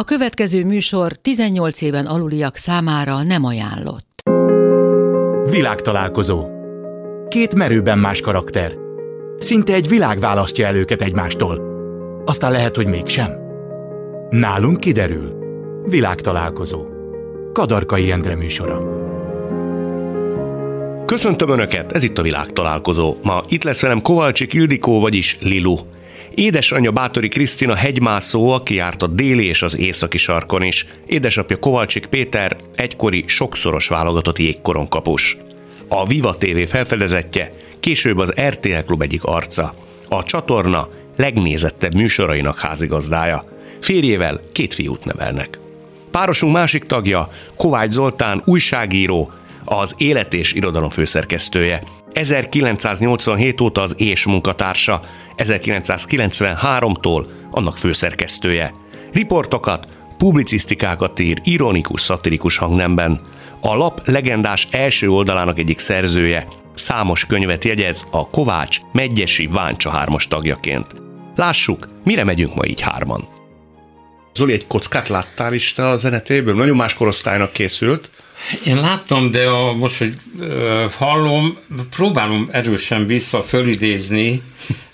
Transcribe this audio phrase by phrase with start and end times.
[0.00, 4.22] A következő műsor 18 éven aluliak számára nem ajánlott.
[5.50, 6.46] Világtalálkozó.
[7.28, 8.72] Két merőben más karakter.
[9.38, 11.60] Szinte egy világ választja el őket egymástól.
[12.24, 13.32] Aztán lehet, hogy mégsem.
[14.30, 15.32] Nálunk kiderül.
[15.84, 16.86] Világtalálkozó.
[17.52, 18.82] Kadarkai Endre műsora.
[21.04, 23.16] Köszöntöm Önöket, ez itt a világtalálkozó.
[23.22, 25.76] Ma itt lesz velem Kovalcsik Ildikó, vagyis Lilu.
[26.34, 30.86] Édesanyja Bátori Krisztina hegymászó, aki járt a déli és az északi sarkon is.
[31.06, 35.36] Édesapja Kovalcsik Péter, egykori sokszoros válogatott jégkoronkapus.
[35.88, 37.50] A Viva TV felfedezetje,
[37.80, 39.74] később az RTL Klub egyik arca.
[40.08, 43.44] A csatorna legnézettebb műsorainak házigazdája.
[43.80, 45.58] Férjével két fiút nevelnek.
[46.10, 49.30] Párosunk másik tagja, Kovács Zoltán, újságíró,
[49.64, 51.82] az Élet és Irodalom főszerkesztője.
[52.16, 55.00] 1987 óta az és munkatársa,
[55.36, 58.72] 1993-tól annak főszerkesztője.
[59.12, 63.20] Riportokat, publicisztikákat ír ironikus, szatirikus hangnemben.
[63.60, 70.28] A lap legendás első oldalának egyik szerzője, számos könyvet jegyez a Kovács Megyesi Váncsa hármas
[70.28, 70.86] tagjaként.
[71.34, 73.28] Lássuk, mire megyünk ma így hárman.
[74.34, 76.54] Zoli, egy kockát láttál is te a zenetéből?
[76.54, 78.10] Nagyon más korosztálynak készült.
[78.64, 80.14] Én láttam, de a, most, hogy
[80.98, 81.58] hallom,
[81.90, 84.42] próbálom erősen vissza fölidézni,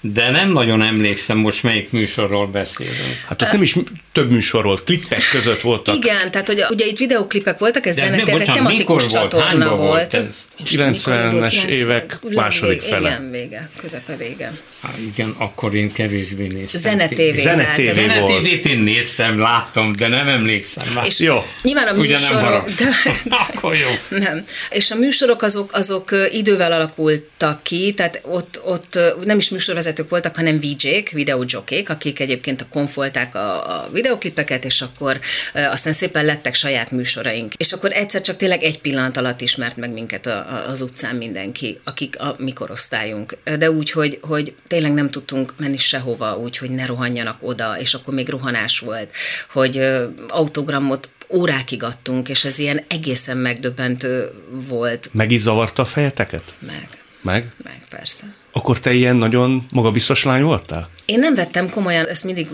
[0.05, 3.25] de nem nagyon emlékszem most melyik műsorról beszélünk.
[3.27, 3.77] Hát ott nem is
[4.13, 5.95] több műsor volt, klippek között voltak.
[5.95, 9.79] Igen, tehát hogy ugye itt videóklipek voltak, ez zenet, ez egy tematikus volt, csatorna volt.
[9.79, 10.51] volt ez?
[10.71, 13.09] 90-es évek második vége, fele.
[13.09, 14.53] Igen, vége, közepe vége.
[14.83, 16.81] Há, igen, akkor én kevésbé néztem.
[16.81, 17.41] Zenetévé.
[17.41, 18.43] Zene tehát TV ez- Zene volt.
[18.43, 20.87] TV-t én néztem, láttam, de nem emlékszem.
[20.95, 21.07] Már.
[21.07, 21.45] És Jó.
[21.63, 22.43] nyilván a Ugye nem műsorok...
[22.45, 22.81] haragsz?
[23.49, 24.19] Akkor jó.
[24.19, 24.45] Nem.
[24.71, 29.49] És a műsorok azok, azok idővel alakultak ki, tehát ott, ott nem is
[29.93, 35.21] műsorvezetők voltak, hanem VJ-k, videójokék, akik egyébként a konfolták a, a videoklipeket, és akkor
[35.53, 37.55] aztán szépen lettek saját műsoraink.
[37.55, 41.17] És akkor egyszer csak tényleg egy pillanat alatt ismert meg minket a, a, az utcán
[41.17, 43.37] mindenki, akik a mi korosztályunk.
[43.59, 47.95] De úgy, hogy, hogy tényleg nem tudtunk menni sehova, úgy, hogy ne rohanjanak oda, és
[47.95, 49.11] akkor még rohanás volt,
[49.51, 49.81] hogy
[50.29, 55.09] autogramot órákig adtunk, és ez ilyen egészen megdöbbentő volt.
[55.13, 56.55] Meg is zavarta a fejeteket?
[56.59, 56.89] Meg,
[57.23, 57.47] Meg?
[57.65, 58.35] meg persze.
[58.55, 60.89] Akkor te ilyen nagyon magabiztos lány voltál?
[61.05, 62.47] Én nem vettem komolyan, ez mindig,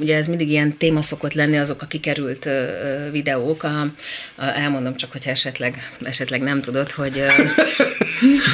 [0.00, 2.64] ugye ez mindig ilyen téma szokott lenni, azok a kikerült ö,
[3.10, 3.62] videók.
[3.62, 3.80] A,
[4.34, 7.18] a, elmondom csak, hogyha esetleg, esetleg nem tudod, hogy...
[7.18, 7.26] ö,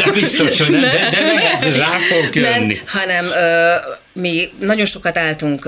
[0.05, 2.79] De biztos, hogy nem, de, de lehet, rá fog nem, jönni.
[2.87, 3.75] hanem ö,
[4.21, 5.63] mi nagyon sokat álltunk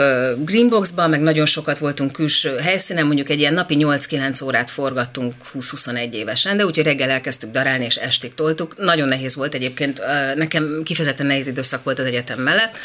[0.44, 6.12] Greenboxban, meg nagyon sokat voltunk külső helyszínen, mondjuk egy ilyen napi 8-9 órát forgattunk 20-21
[6.12, 8.76] évesen, de úgyhogy reggel elkezdtük darálni, és estig toltuk.
[8.76, 10.02] Nagyon nehéz volt egyébként,
[10.34, 12.76] nekem kifejezetten nehéz időszak volt az egyetem mellett,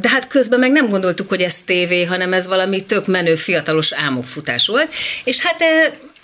[0.00, 3.92] de hát közben meg nem gondoltuk, hogy ez tévé, hanem ez valami tök menő, fiatalos
[3.92, 4.88] álmokfutás volt,
[5.24, 5.62] és hát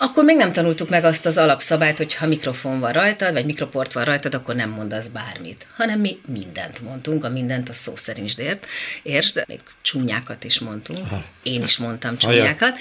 [0.03, 3.93] akkor még nem tanultuk meg azt az alapszabályt, hogy ha mikrofon van rajtad, vagy mikroport
[3.93, 8.37] van rajtad, akkor nem mondasz bármit, hanem mi mindent mondtunk, a mindent a szó szerint
[8.37, 8.67] ért,
[9.03, 11.07] értsd, még csúnyákat is mondtunk,
[11.43, 12.77] én is mondtam csúnyákat,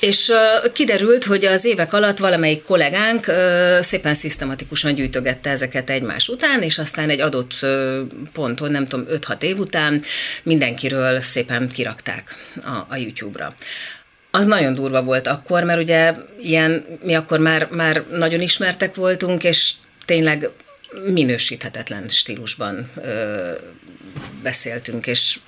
[0.00, 6.28] és uh, kiderült, hogy az évek alatt valamelyik kollégánk uh, szépen szisztematikusan gyűjtögette ezeket egymás
[6.28, 7.98] után, és aztán egy adott uh,
[8.32, 10.02] ponton, nem tudom, 5-6 év után
[10.42, 13.54] mindenkiről szépen kirakták a, a YouTube-ra.
[14.34, 19.44] Az nagyon durva volt akkor, mert ugye ilyen, mi akkor már, már nagyon ismertek voltunk,
[19.44, 19.72] és
[20.04, 20.50] tényleg
[21.12, 23.50] minősíthetetlen stílusban ö,
[24.42, 25.38] beszéltünk, és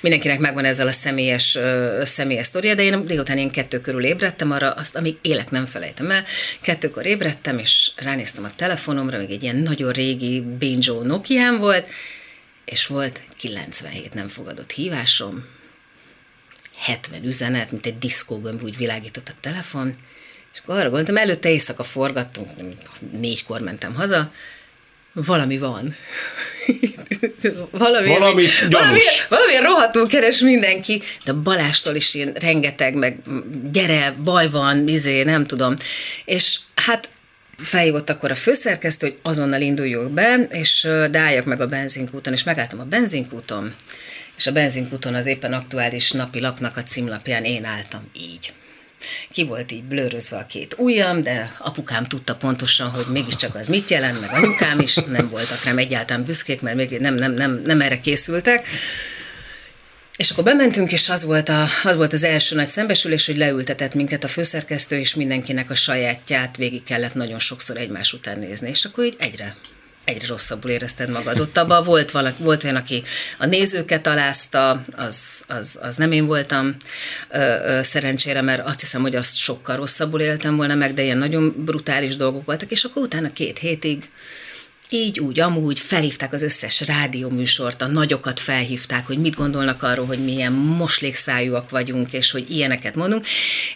[0.00, 4.50] mindenkinek megvan ezzel a személyes, ö, személyes sztoria, de én délután én kettő körül ébredtem
[4.50, 6.24] arra, azt, amíg élek nem felejtem el.
[6.60, 11.86] Kettőkor ébredtem, és ránéztem a telefonomra, még egy ilyen nagyon régi Banjo Nokia volt,
[12.64, 15.44] és volt 97 nem fogadott hívásom,
[16.78, 19.94] 70 üzenet, mint egy diszkógömb úgy világított a telefon,
[20.52, 22.48] és akkor arra gondoltam, előtte éjszaka forgattunk,
[23.12, 24.32] négykor mentem haza,
[25.14, 25.94] valami van.
[27.70, 29.26] valami, Valami valami, gyanús.
[29.28, 33.18] valami rohadtul keres mindenki, de Balástól is ilyen rengeteg, meg
[33.72, 35.74] gyere, baj van, izé, nem tudom.
[36.24, 37.08] És hát
[37.56, 42.80] felhívott akkor a főszerkesztő, hogy azonnal induljunk be, és álljak meg a benzinkúton, és megálltam
[42.80, 43.74] a benzinkúton,
[44.36, 48.52] és a benzinkúton az éppen aktuális napi lapnak a címlapján én álltam így.
[49.30, 53.90] Ki volt így blőrözve a két ujjam, de apukám tudta pontosan, hogy mégiscsak az mit
[53.90, 57.80] jelent, meg anyukám is nem voltak rám egyáltalán büszkék, mert még nem, nem, nem, nem
[57.80, 58.66] erre készültek.
[60.16, 63.94] És akkor bementünk, és az volt, a, az volt az első nagy szembesülés, hogy leültetett
[63.94, 68.68] minket a főszerkesztő, és mindenkinek a sajátját végig kellett nagyon sokszor egymás után nézni.
[68.68, 69.56] És akkor így egyre
[70.04, 71.40] egyre rosszabbul érezted magad.
[71.40, 73.02] Ott abban volt, valaki, volt olyan, aki
[73.38, 76.76] a nézőket alázta, az, az, az nem én voltam
[77.30, 81.18] ö, ö, szerencsére, mert azt hiszem, hogy azt sokkal rosszabbul éltem volna meg, de ilyen
[81.18, 84.08] nagyon brutális dolgok voltak, és akkor utána két hétig
[84.90, 90.24] így, úgy, amúgy felhívták az összes rádióműsort, a nagyokat felhívták, hogy mit gondolnak arról, hogy
[90.24, 93.26] milyen moslékszájúak vagyunk, és hogy ilyeneket mondunk.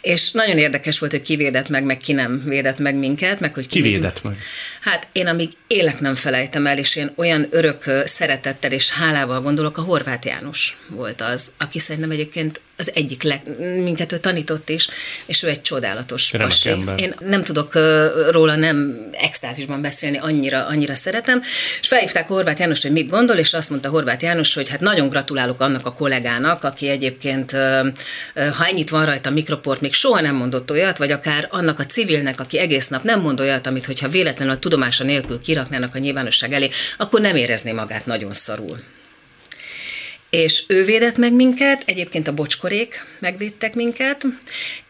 [0.00, 3.55] És nagyon érdekes volt, hogy ki védett meg, meg ki nem védett meg minket, meg
[3.55, 4.38] hogy ki, ki védett meg.
[4.81, 9.78] Hát én amíg élek nem felejtem el, és én olyan örök szeretettel és hálával gondolok,
[9.78, 14.88] a Horváth János volt az, aki szerintem egyébként az egyik leg, minket ő tanított is,
[15.26, 16.70] és ő egy csodálatos pasi.
[16.96, 17.78] Én nem tudok
[18.30, 21.42] róla nem extázisban beszélni, annyira, annyira szeretem.
[21.80, 25.08] És felhívták Horváth János, hogy mit gondol, és azt mondta Horváth János, hogy hát nagyon
[25.08, 27.50] gratulálok annak a kollégának, aki egyébként,
[28.34, 31.86] ha ennyit van rajta a mikroport, még soha nem mondott olyat, vagy akár annak a
[31.86, 35.98] civilnek, aki egész nap nem mond olyat, amit hogyha véletlenül a tudomása nélkül kiraknának a
[35.98, 38.78] nyilvánosság elé, akkor nem érezné magát nagyon szarul.
[40.30, 44.26] És ő védett meg minket, egyébként a bocskorék megvédtek minket,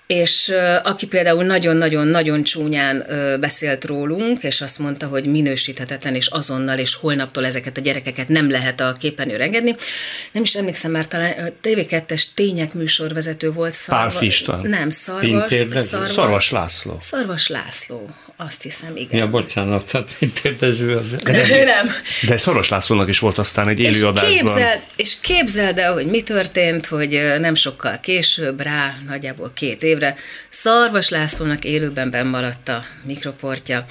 [0.06, 0.52] és
[0.82, 3.06] aki például nagyon-nagyon-nagyon csúnyán
[3.40, 8.50] beszélt rólunk, és azt mondta, hogy minősíthetetlen, és azonnal, és holnaptól ezeket a gyerekeket nem
[8.50, 9.74] lehet a képernyőre engedni.
[10.32, 13.72] Nem is emlékszem már, talán a TV2-es tények műsorvezető volt.
[13.72, 14.66] Szarva, Pál Fiston.
[14.66, 16.96] Nem, Szarvas, Szarvas, Szarvas László.
[17.00, 19.18] Szarvas László, azt hiszem, igen.
[19.18, 21.10] Ja, bocsánat, tehát Pintér Dezső az.
[21.22, 21.90] De, de, nem.
[22.26, 24.32] De Szoros Lászlónak is volt aztán egy élő adásban.
[24.32, 29.98] Képzeld, és képzeld el, hogy mi történt, hogy nem sokkal később, rá nagyjából két év
[29.98, 30.16] évre.
[30.48, 33.84] Szarvas Lászlónak élőben bemaradt a mikroportja,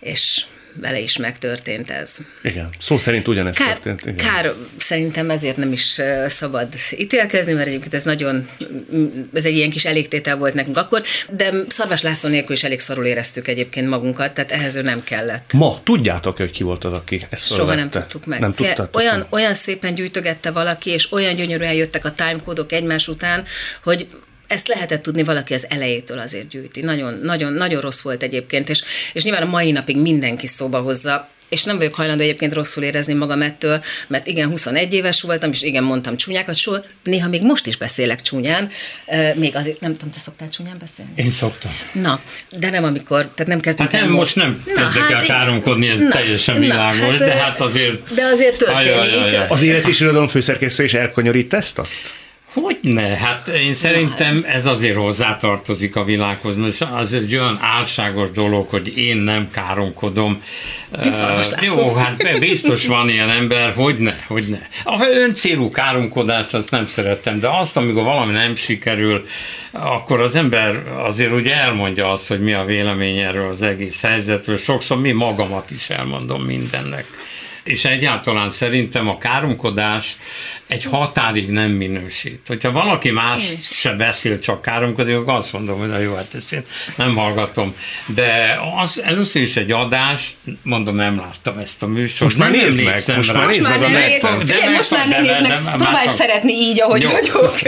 [0.00, 0.44] és
[0.80, 2.16] vele is megtörtént ez.
[2.42, 4.00] Igen, szó szerint ugyanezt kár, történt.
[4.00, 4.32] Igen.
[4.32, 8.48] Kár, szerintem ezért nem is szabad ítélkezni, mert egyébként ez nagyon,
[9.34, 13.06] ez egy ilyen kis elégtétel volt nekünk akkor, de Szarvas László nélkül is elég szarul
[13.06, 15.52] éreztük egyébként magunkat, tehát ehhez ő nem kellett.
[15.52, 18.40] Ma tudjátok, hogy ki volt az, aki ezt Soha nem tudtuk meg.
[18.40, 23.44] Nem tudtátok olyan, olyan szépen gyűjtögette valaki, és olyan gyönyörűen jöttek a timecode egymás után,
[23.82, 24.06] hogy
[24.48, 26.80] ezt lehetett tudni valaki az elejétől azért gyűjti.
[26.80, 31.28] Nagyon, nagyon, nagyon rossz volt egyébként, és, és nyilván a mai napig mindenki szóba hozza,
[31.48, 35.62] és nem vagyok hajlandó egyébként rosszul érezni magam ettől, mert igen, 21 éves voltam, és
[35.62, 38.70] igen, mondtam csúnyákat, soha, néha még most is beszélek csúnyán,
[39.34, 41.10] még azért, nem tudom, te szoktál csúnyán beszélni?
[41.14, 41.72] Én szoktam.
[41.92, 42.20] Na,
[42.50, 46.00] de nem amikor, tehát nem kezdünk Hát nem, most nem kezdek hát el káromkodni, ez
[46.00, 48.14] na, teljesen világos, na, hát, de hát azért...
[48.14, 48.86] De azért történik.
[48.86, 49.46] Ajaj, ajaj.
[49.48, 52.14] Az élet is irodalom főszerkesztő is elkanyarít ezt azt?
[52.52, 53.16] Hogy ne?
[53.16, 58.98] Hát én szerintem ez azért hozzátartozik a világhoz, és az egy olyan álságos dolog, hogy
[58.98, 60.42] én nem káromkodom.
[60.92, 61.04] Uh,
[61.60, 64.58] jó, hát biztos van ilyen ember, hogy ne, hogy ne.
[64.84, 69.26] A öncélú káromkodást azt nem szerettem, de azt, amikor valami nem sikerül,
[69.70, 74.56] akkor az ember azért ugye elmondja azt, hogy mi a vélemény erről az egész helyzetről.
[74.56, 77.06] Sokszor mi magamat is elmondom mindennek
[77.68, 80.16] és egyáltalán szerintem a káromkodás
[80.68, 82.40] egy határig nem minősít.
[82.46, 86.52] Hogyha valaki más se beszél, csak káromkodik, akkor azt mondom, hogy na jó, hát ezt
[86.52, 86.62] én
[86.96, 87.74] nem hallgatom.
[88.06, 92.20] De az először is egy adás, mondom, nem láttam ezt a műsort.
[92.20, 94.70] Most már nézd meg, most már nézd meg a netet.
[94.76, 97.10] Most már nem nézd meg, próbálj szeretni így, ahogy jó.
[97.10, 97.56] vagyok.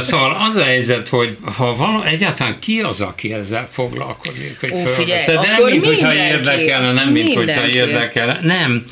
[0.00, 4.84] Szóval az a helyzet, hogy ha van, egyáltalán ki az, aki ezzel foglalkozik, hogy Ó,
[4.84, 8.38] figyelj, De nem, mint hogyha érdekelne, nem, mint hogyha érdekelne.
[8.42, 8.84] Nem.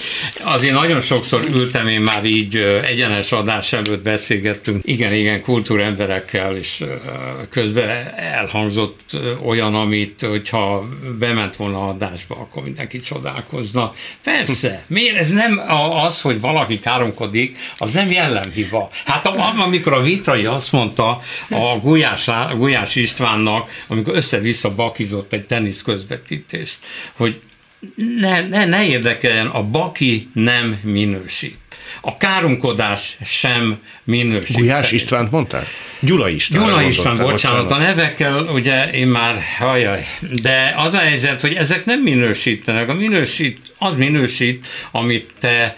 [0.42, 2.56] Azért nagyon sokszor ültem én már így
[2.86, 6.84] egyenes adás adás előtt beszélgettünk, igen, igen, kultúremberekkel, és
[7.50, 13.94] közben elhangzott olyan, amit, hogyha bement volna adásba, akkor mindenki csodálkozna.
[14.22, 15.62] Persze, miért ez nem
[16.04, 18.88] az, hogy valaki káromkodik, az nem jellemhiba.
[19.04, 19.26] Hát
[19.64, 21.20] amikor a Vitrai azt mondta
[21.50, 26.78] a Gulyás, Gulyás Istvánnak, amikor össze-vissza bakizott egy tenisz közvetítés,
[27.12, 27.40] hogy
[28.20, 31.69] ne, ne, ne érdekeljen, a baki nem minősít
[32.00, 34.56] a káromkodás sem minősít.
[34.56, 35.64] Gulyás Istvánt mondtál?
[36.00, 36.64] Gyula István.
[36.64, 40.06] Gyula István, bocsánat, bocsánat, a nevekkel ugye én már, hajaj,
[40.42, 45.76] de az a helyzet, hogy ezek nem minősítenek, a minősít, az minősít, amit te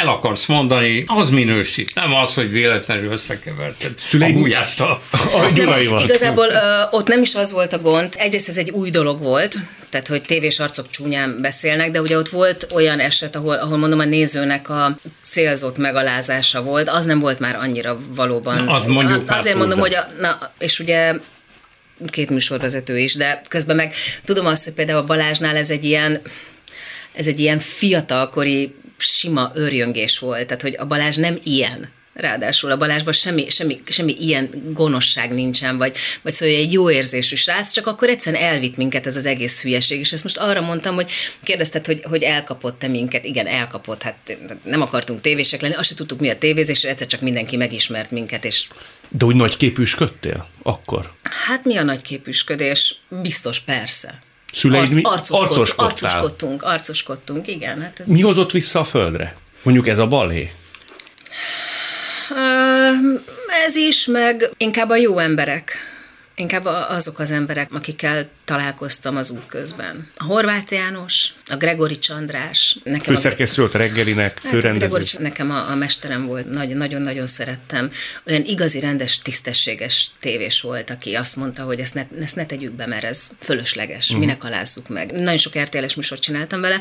[0.00, 4.32] el akarsz mondani, az minősít, nem az, hogy véletlenül összekeverted Szülei...
[4.32, 5.00] a Gulyástól.
[5.10, 6.02] A Gyulaival.
[6.02, 9.56] Igazából ö, ott nem is az volt a gond, egyrészt ez egy új dolog volt,
[9.90, 13.98] tehát hogy tévés arcok csúnyán beszélnek, de ugye ott volt olyan eset, ahol, ahol mondom
[13.98, 18.64] a nézőnek a célzott megalázása volt, az nem volt már annyira valóban.
[18.64, 21.14] Na, az mondjuk Azért mondom, hogy a, na, és ugye
[22.10, 23.94] két műsorvezető is, de közben meg
[24.24, 26.20] tudom azt, hogy például a Balázsnál ez egy ilyen,
[27.12, 32.76] ez egy ilyen fiatalkori sima örjöngés volt, tehát hogy a Balázs nem ilyen Ráadásul a
[32.76, 37.86] Balázsban semmi, semmi, semmi ilyen gonoszság nincsen, vagy, vagy szóval egy jó érzésű srác, csak
[37.86, 39.98] akkor egyszerűen elvitt minket ez az egész hülyeség.
[39.98, 41.10] És ezt most arra mondtam, hogy
[41.42, 43.24] kérdezted, hogy, hogy elkapott-e minket.
[43.24, 44.02] Igen, elkapott.
[44.02, 48.10] Hát nem akartunk tévések lenni, azt se tudtuk mi a tévézés, egyszer csak mindenki megismert
[48.10, 48.64] minket, és
[49.08, 51.12] de úgy nagy képüsködtél akkor?
[51.46, 52.96] Hát mi a nagy képüsködés?
[53.08, 54.18] Biztos, persze.
[54.52, 55.02] Szüleid mi?
[55.02, 57.80] arcoskodtunk, arcoskodtunk, igen.
[57.80, 58.08] Hát ez...
[58.08, 59.36] Mi hozott vissza a földre?
[59.62, 60.52] Mondjuk ez a balhé?
[63.66, 65.76] Ez is, meg inkább a jó emberek.
[66.34, 70.10] Inkább azok az emberek, akikkel találkoztam az út közben.
[70.16, 72.78] A Horváth János, a Gregori Csandrás.
[72.84, 74.78] Nekem Főszerkesztő volt a reggelinek, hát főrendező.
[74.78, 77.90] Gregori, nekem a, a mesterem volt, nagyon-nagyon szerettem.
[78.26, 82.72] Olyan igazi, rendes, tisztességes tévés volt, aki azt mondta, hogy ezt ne, ezt ne tegyük
[82.72, 84.20] be, mert ez fölösleges, uh-huh.
[84.20, 85.12] minek alázzuk meg.
[85.12, 86.80] Nagyon sok RTL-es műsort csináltam vele,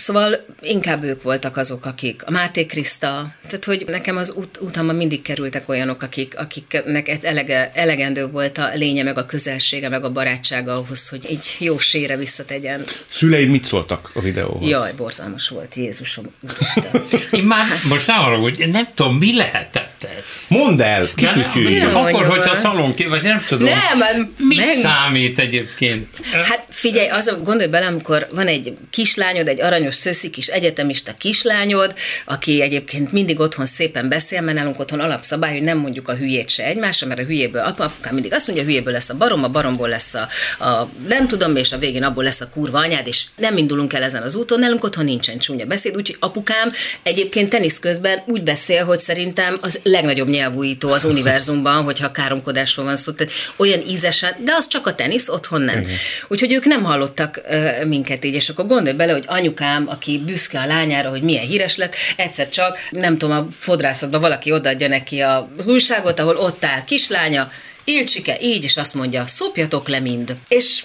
[0.00, 4.96] Szóval inkább ők voltak azok, akik, a Máté Kriszta, tehát hogy nekem az út, utamban
[4.96, 10.12] mindig kerültek olyanok, akik, akiknek elege, elegendő volt a lénye, meg a közelsége, meg a
[10.12, 12.86] barátsága ahhoz, hogy egy jó sére visszategyen.
[13.08, 14.68] Szüleid mit szóltak a videóhoz?
[14.68, 17.02] Jaj, borzalmas volt, Jézusom, Úristen.
[17.40, 20.46] Én már most arra, hogy nem tudom, mi lehetett ez.
[20.48, 21.78] Mondd el, kifütyülj.
[21.78, 23.68] Csak akkor, hogyha szalon ki, vagy nem tudom.
[23.68, 24.68] Nem, mit meg...
[24.68, 26.08] számít egyébként?
[26.32, 31.94] Hát figyelj, azon gondolj bele, amikor van egy kislányod, egy aranyos szöszi kis egyetemista kislányod,
[32.24, 36.48] aki egyébként mindig otthon szépen beszél, mert nálunk otthon alapszabály, hogy nem mondjuk a hülyét
[36.48, 39.48] se egymásra, mert a hülyéből, apukám mindig azt mondja, a hülyéből lesz a barom, a
[39.48, 40.28] baromból lesz a,
[40.64, 44.02] a nem tudom, és a végén abból lesz a kurva anyád, és nem indulunk el
[44.02, 48.84] ezen az úton, nálunk otthon nincsen csúnya beszéd, úgyhogy apukám egyébként tenisz közben úgy beszél,
[48.84, 54.52] hogy szerintem az legnagyobb nyelvújító az univerzumban, hogyha káromkodásról van szó, tehát olyan ízesen, de
[54.54, 55.78] az csak a tenisz, otthon nem.
[55.78, 55.92] Uh-huh.
[56.28, 60.60] Úgyhogy ők nem hallottak uh, minket így, és akkor gondolj bele, hogy anyukám, aki büszke
[60.60, 65.20] a lányára, hogy milyen híres lett, egyszer csak, nem tudom, a fodrászatban valaki odaadja neki
[65.20, 67.50] az újságot, ahol ott áll kislánya,
[67.84, 70.36] Ilcsike így, és azt mondja, szopjatok le mind.
[70.48, 70.84] És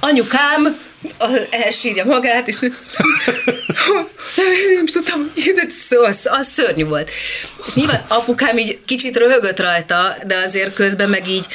[0.00, 0.78] anyukám
[1.50, 2.58] elsírja magát, és
[4.74, 5.32] nem tudtam,
[5.88, 7.10] szó, az, szörnyű volt.
[7.66, 11.46] És nyilván apukám így kicsit röhögött rajta, de azért közben meg így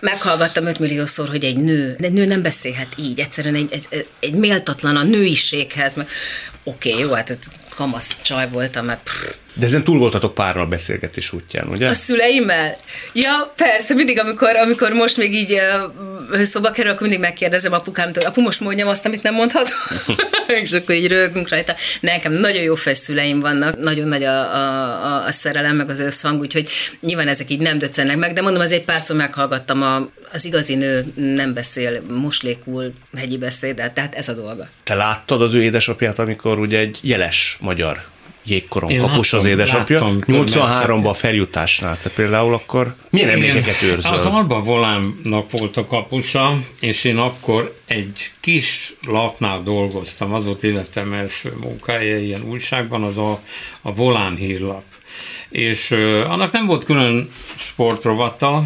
[0.00, 4.34] meghallgattam 5 milliószor, hogy egy nő, de nő nem beszélhet így, egyszerűen egy, egy, egy
[4.34, 5.94] méltatlan a nőiséghez.
[6.64, 7.38] Oké, okay, jó, hát
[7.74, 11.88] kamasz csaj voltam, mert pff, de ezen túl voltatok párral a beszélgetés útján, ugye?
[11.88, 12.76] A szüleimmel?
[13.12, 15.52] Ja, persze, mindig, amikor, amikor most még így
[16.32, 19.70] uh, szóba kerül, akkor mindig megkérdezem apukámtól, apu, most mondjam azt, amit nem mondhat,
[20.62, 21.74] és akkor így rögünk rajta.
[22.00, 26.68] Nekem nagyon jó szüleim vannak, nagyon nagy a, a, a szerelem, meg az összhang, úgyhogy
[27.00, 31.12] nyilván ezek így nem döccennek meg, de mondom, azért párszor meghallgattam a, az igazi nő
[31.14, 34.68] nem beszél moslékul hegyi beszédet, tehát ez a dolga.
[34.82, 38.02] Te láttad az ő édesapját, amikor ugye egy jeles magyar
[38.50, 40.08] jégkoron Én kapus látom, az édesapja.
[40.26, 44.14] 83-ban a feljutásnál, tehát például akkor milyen emlékeket őrzöl?
[44.14, 50.62] Az Alba Volánnak volt a kapusa, és én akkor egy kis lapnál dolgoztam, az volt
[50.62, 53.40] életem első munkája ilyen újságban, az a,
[53.82, 54.82] a Volán hírlap.
[55.48, 58.62] És uh, annak nem volt külön sportrovata,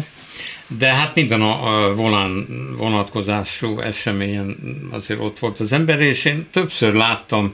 [0.67, 2.47] de hát minden a, a volán
[2.77, 4.57] vonatkozású eseményen
[4.91, 7.53] azért ott volt az ember, és én többször láttam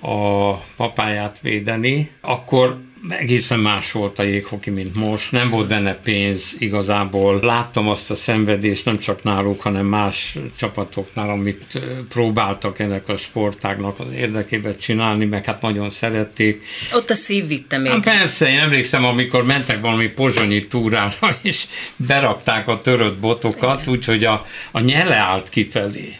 [0.00, 2.78] a papáját védeni, akkor
[3.08, 5.32] egészen más volt a jéghoki, mint most.
[5.32, 7.40] Nem volt benne pénz igazából.
[7.42, 14.00] Láttam azt a szenvedést nem csak náluk, hanem más csapatoknál, amit próbáltak ennek a sportágnak
[14.00, 16.62] az érdekében csinálni, meg hát nagyon szerették.
[16.92, 17.90] Ott a szív vitte még.
[17.90, 24.24] Hát persze, én emlékszem, amikor mentek valami pozsonyi túrára, és berakták a törött botokat, úgyhogy
[24.24, 26.16] a, a nyele állt kifelé.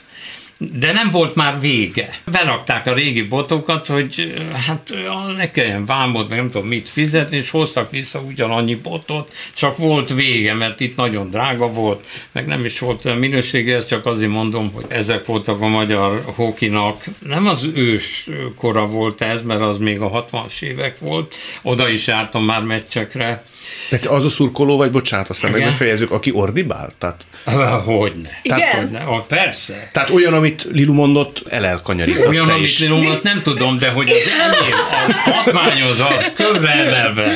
[0.58, 2.20] De nem volt már vége.
[2.24, 4.34] Berakták a régi botokat, hogy
[4.66, 4.94] hát
[5.36, 10.54] ne kelljen vámot, nem tudom mit fizetni, és hoztak vissza ugyanannyi botot, csak volt vége,
[10.54, 14.72] mert itt nagyon drága volt, meg nem is volt olyan minősége, ezt csak azért mondom,
[14.72, 17.04] hogy ezek voltak a magyar hokinak.
[17.26, 22.06] Nem az ős kora volt ez, mert az még a 60-as évek volt, oda is
[22.06, 23.44] jártam már meccsekre,
[23.88, 26.90] tehát az a szurkoló vagy, bocsánat, aztán meg befejezzük, aki ordibál?
[26.98, 27.26] Tehát,
[27.84, 28.40] hogyne.
[28.42, 28.82] Tehát, Igen?
[28.82, 28.98] Hogyne.
[28.98, 29.88] Ah, persze.
[29.92, 32.78] Tehát olyan, amit Lilu mondott, el elkanyarítasz Olyan, amit.
[32.78, 34.74] Lilu mondott, nem tudom, de hogy az enyém,
[35.08, 37.32] az hatványoz, az köveleve.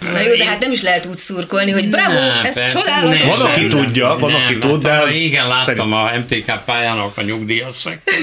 [0.00, 3.36] Na jó, de hát nem is lehet úgy szurkolni, hogy bravo, nem, ez persze, csodálatos.
[3.36, 7.76] Van, aki tudja, van, aki tud, de hát, Igen, láttam a MTK pályának a nyugdíjas
[7.78, 8.20] szektorát.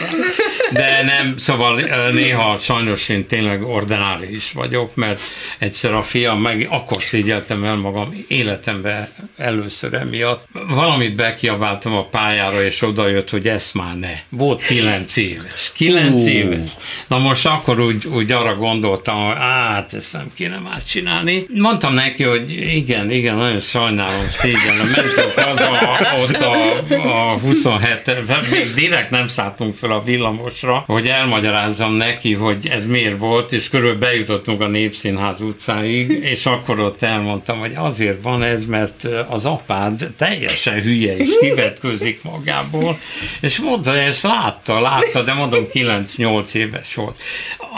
[0.71, 1.81] de nem, szóval
[2.11, 5.19] néha sajnos én tényleg ordinári is vagyok, mert
[5.57, 9.07] egyszer a fiam meg akkor szégyeltem el magam életemben
[9.37, 10.47] először emiatt.
[10.67, 14.13] Valamit bekiabáltam a pályára, és oda jött, hogy ezt már ne.
[14.29, 15.71] Volt kilenc éves.
[15.73, 16.33] Kilenc uh.
[16.33, 16.69] éves.
[17.07, 21.45] Na most akkor úgy, úgy arra gondoltam, hogy hát ezt nem kéne már csinálni.
[21.67, 28.11] Mondtam neki, hogy igen, igen, nagyon sajnálom, szégyellem, mentek az a, ott a, a 27
[28.51, 33.69] még direkt nem szálltunk fel a villamosra, hogy elmagyarázzam neki, hogy ez miért volt, és
[33.69, 39.45] körülbelül bejutottunk a Népszínház utcáig, és akkor ott elmondtam, hogy azért van ez, mert az
[39.45, 42.99] apád teljesen hülye és kivetközik magából,
[43.39, 47.19] és mondta, hogy ezt látta, látta, de mondom 9-8 éves volt.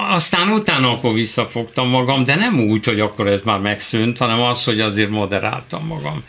[0.10, 4.64] Aztán utána akkor visszafogtam magam, de nem úgy, hogy akkor ez már megszűnt, hanem az,
[4.64, 6.24] hogy azért moderáltam magam.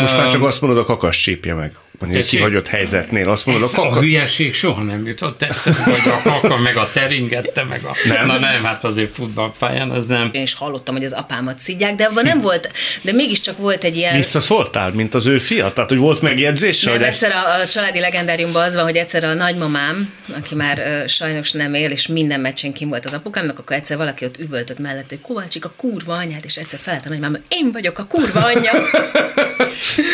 [0.00, 1.72] Most már csak azt mondod, a kakas csípje meg
[2.12, 3.28] egy kihagyott helyzetnél.
[3.28, 3.88] Azt mondod, a, kaka...
[3.88, 7.96] a hülyeség soha nem jutott eszembe, hogy a kaka meg a teringette, meg a...
[8.08, 8.26] Nem.
[8.26, 10.28] Na nem, hát azért futballpályán az nem.
[10.32, 12.70] Én is hallottam, hogy az apámat szidják, de abban nem volt,
[13.02, 14.16] de mégiscsak volt egy ilyen...
[14.16, 15.72] Visszaszóltál, mint az ő fia?
[15.72, 16.82] Tehát, hogy volt megjegyzés?
[16.82, 20.78] Nem, hogy egyszer a, a családi legendáriumban az van, hogy egyszer a nagymamám, aki már
[20.78, 24.38] uh, sajnos nem él, és minden meccsen kim volt az apukámnak, akkor egyszer valaki ott
[24.38, 28.04] üvöltött mellett, hogy Kovácsik a kurva anyát, és egyszer felett a nagymamám, én vagyok a
[28.04, 28.72] kurva anyja.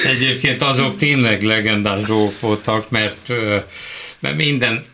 [0.05, 2.01] Egyébként azok tényleg legendás
[2.41, 3.33] voltak, mert,
[4.21, 4.85] mert minden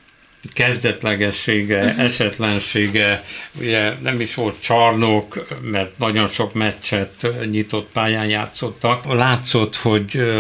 [0.53, 3.25] kezdetlegessége, esetlensége,
[3.61, 9.15] ugye nem is volt csarnok, mert nagyon sok meccset nyitott pályán játszottak.
[9.15, 10.33] Látszott, hogy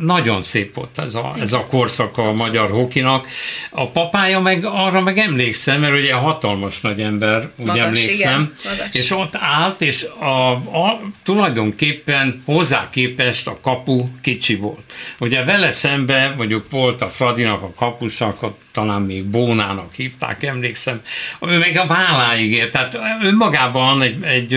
[0.00, 3.26] nagyon szép volt ez a, ez a korszaka a magyar hokinak.
[3.70, 8.88] A papája meg arra meg emlékszem, mert ugye hatalmas nagy ember, úgy Magas, emlékszem, igen.
[8.92, 14.92] és ott állt, és a, a, tulajdonképpen hozzá képest a kapu kicsi volt.
[15.18, 21.00] Ugye vele szembe, mondjuk volt a Fradinak a kapusak, talán még Bónának hívták, emlékszem,
[21.40, 24.54] ő meg a válláig ért, tehát önmagában egy, egy,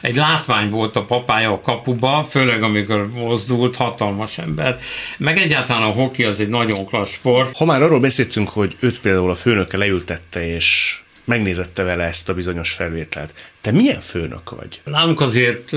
[0.00, 4.78] egy látvány volt a papája a kapuba, főleg amikor mozdult, hatalmas ember,
[5.18, 7.56] meg egyáltalán a hoki az egy nagyon klassz sport.
[7.56, 12.34] Ha már arról beszéltünk, hogy őt például a főnöke leültette, és megnézette vele ezt a
[12.34, 13.34] bizonyos felvételt.
[13.60, 14.80] Te milyen főnök vagy?
[14.84, 15.72] Nálunk azért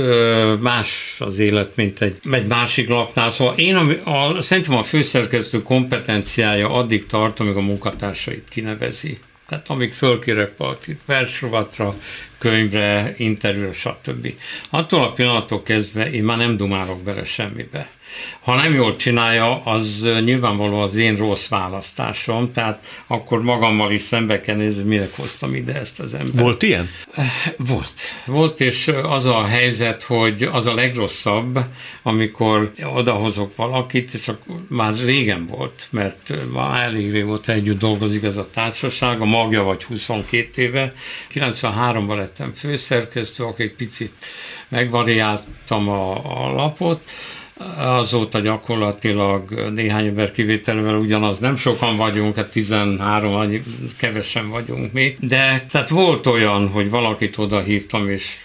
[0.60, 3.32] más az élet, mint egy, egy másik lapnál.
[3.32, 9.18] Szóval én a, a, szerintem a főszerkesztő kompetenciája addig tart, amíg a munkatársait kinevezi.
[9.48, 11.94] Tehát amíg fölkérek valakit versrovatra,
[12.38, 14.34] könyvre, interjúra, stb.
[14.70, 17.90] Attól a pillanattól kezdve én már nem dumálok bele semmibe.
[18.40, 24.42] Ha nem jól csinálja, az nyilvánvaló az én rossz választásom, tehát akkor magammal is szembe
[24.42, 26.40] kell nézni, minek hoztam ide ezt az embert.
[26.40, 26.90] Volt ilyen?
[27.58, 28.00] Volt.
[28.26, 31.60] Volt, és az a helyzet, hogy az a legrosszabb,
[32.04, 38.38] amikor odahozok valakit, és akkor már régen volt, mert már elég régóta együtt dolgozik ez
[38.38, 40.92] a társaság, a magja vagy 22 éve.
[41.34, 44.14] 93-ban lettem főszerkesztő, akkor egy picit
[44.68, 46.12] megvariáltam a,
[46.44, 47.10] a lapot,
[47.78, 53.64] azóta gyakorlatilag néhány ember kivételével ugyanaz, nem sokan vagyunk, hát 13,
[53.98, 58.38] kevesen vagyunk mi, de tehát volt olyan, hogy valakit oda hívtam, és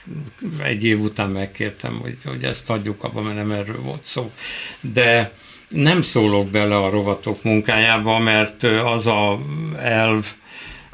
[0.63, 4.33] egy év után megkértem, hogy, hogy ezt adjuk abba, mert nem erről volt szó.
[4.81, 5.33] De
[5.69, 9.39] nem szólok bele a rovatok munkájába, mert az a
[9.79, 10.27] elv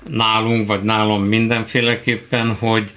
[0.08, 2.90] nálunk, vagy nálam mindenféleképpen, hogy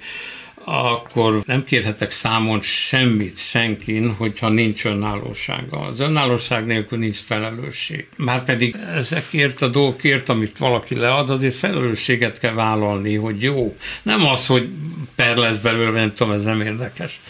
[0.70, 5.80] akkor nem kérhetek számon semmit senkin, hogyha nincs önállósága.
[5.80, 8.08] Az önállóság nélkül nincs felelősség.
[8.16, 13.76] Márpedig ezekért a dolgokért, amit valaki lead, azért felelősséget kell vállalni, hogy jó.
[14.02, 14.68] Nem az, hogy
[15.14, 17.20] per lesz belőle, nem tudom, ez nem érdekes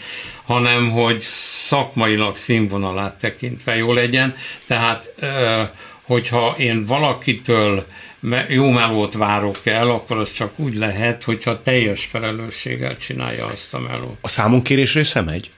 [0.45, 1.21] hanem hogy
[1.67, 4.35] szakmailag színvonalát tekintve jó legyen.
[4.65, 5.13] Tehát,
[6.01, 7.85] hogyha én valakitől
[8.47, 13.79] jó melót várok el, akkor az csak úgy lehet, hogyha teljes felelősséggel csinálja azt a
[13.79, 14.17] melót.
[14.21, 15.51] A számonkérés része megy?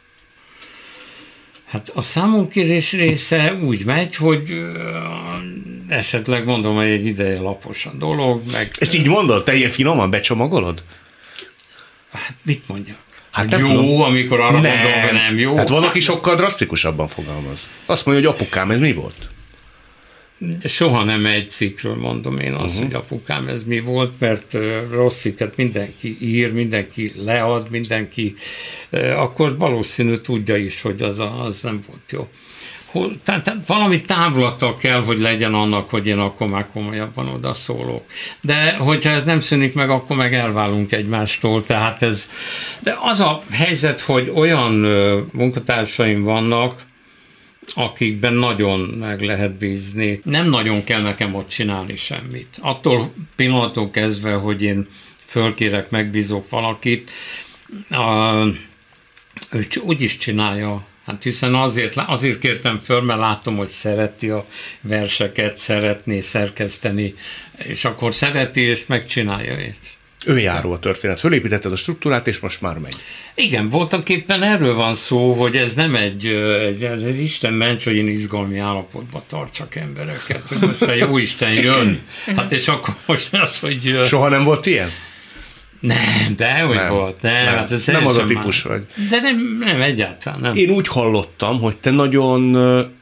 [1.66, 4.66] Hát a számonkérés része úgy megy, hogy
[5.88, 8.42] esetleg mondom, hogy egy ideje lapos a dolog.
[8.52, 9.44] Meg, Ezt így mondod?
[9.44, 10.84] Te ilyen finoman becsomagolod?
[12.12, 12.98] Hát mit mondjak?
[13.32, 14.02] Hát jó, tudom.
[14.02, 14.78] amikor arra nem.
[14.78, 15.56] mondom, hogy nem jó.
[15.56, 17.70] Hát van, aki sokkal drasztikusabban fogalmaz.
[17.86, 19.30] Azt mondja, hogy apukám, ez mi volt?
[20.64, 22.92] Soha nem egy cikkről mondom én azt, uh-huh.
[22.92, 24.58] hogy apukám ez mi volt, mert
[24.92, 28.36] rossz cikket mindenki ír, mindenki lead, mindenki,
[29.16, 32.28] akkor valószínű tudja is, hogy az, az nem volt jó.
[33.24, 38.04] Tehát, tehát valami távlata kell, hogy legyen annak, hogy én akkor már komolyabban oda szólok.
[38.42, 41.64] De hogyha ez nem szűnik meg, akkor meg elválunk egymástól.
[41.64, 42.30] Tehát ez,
[42.80, 44.72] de az a helyzet, hogy olyan
[45.32, 46.82] munkatársaim vannak,
[47.74, 50.20] akikben nagyon meg lehet bízni.
[50.24, 52.58] Nem nagyon kell nekem ott csinálni semmit.
[52.62, 54.88] Attól pillanattól kezdve, hogy én
[55.26, 57.12] fölkérek, megbízok valakit,
[57.90, 58.34] a,
[59.52, 60.86] ő úgy is csinálja.
[61.06, 64.46] Hát hiszen azért, azért kértem föl, mert látom, hogy szereti a
[64.82, 67.14] verseket, szeretné szerkeszteni,
[67.58, 69.93] és akkor szereti, és megcsinálja is.
[70.26, 71.20] Önjáró a történet.
[71.20, 72.96] Fölépítetted a struktúrát, és most már megy.
[73.36, 76.26] Igen, voltak éppen erről van szó, hogy ez nem egy,
[76.68, 81.18] egy ez, ez Isten ments, hogy én izgalmi állapotba tartsak embereket, hogy most a jó
[81.18, 82.02] Isten jön.
[82.36, 84.00] Hát és akkor most az, hogy...
[84.06, 84.90] Soha nem volt ilyen?
[85.80, 87.22] Nem, de hogy nem, volt.
[87.22, 88.78] Nem, nem, hát ez nem az a típus már.
[88.78, 89.08] vagy.
[89.10, 90.56] De nem, nem, egyáltalán nem.
[90.56, 92.56] Én úgy hallottam, hogy te nagyon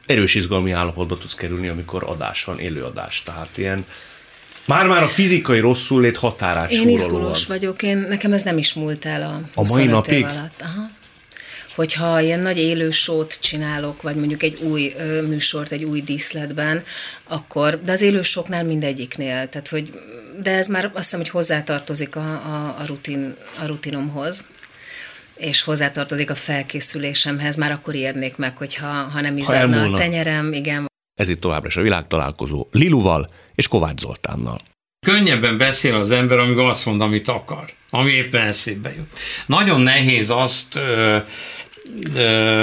[0.06, 3.22] erős izgalmi állapotba tudsz kerülni, amikor adás van, élőadás.
[3.22, 3.84] Tehát ilyen
[4.64, 9.04] már-már a fizikai rosszul lét határát Én izgulós vagyok, én, nekem ez nem is múlt
[9.04, 10.24] el a, a mai napig?
[10.24, 10.62] Alatt.
[10.62, 10.90] Aha
[11.74, 16.82] hogyha ilyen nagy élő sót csinálok, vagy mondjuk egy új ö, műsort egy új díszletben,
[17.28, 19.90] akkor, de az élő soknál mindegyiknél, tehát hogy,
[20.42, 24.46] de ez már azt hiszem, hogy hozzátartozik a, a, a, rutin, a rutinomhoz,
[25.36, 30.90] és hozzátartozik a felkészülésemhez, már akkor ijednék meg, hogyha ha nem izzadna a tenyerem, igen.
[31.14, 34.60] Ez itt továbbra is a világtalálkozó Liluval és Kovács Zoltánnal.
[35.06, 39.18] Könnyebben beszél az ember, amikor azt mond, amit akar, ami éppen eszébe jut.
[39.46, 41.16] Nagyon nehéz azt ö,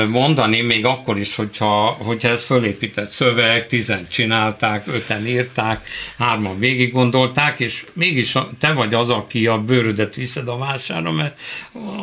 [0.10, 6.92] mondani, még akkor is, hogyha, hogyha ez fölépített szöveg, tizen csinálták, öten írták, hárman végig
[6.92, 11.40] gondolták, és mégis te vagy az, aki a bőrödet viszed a vására, mert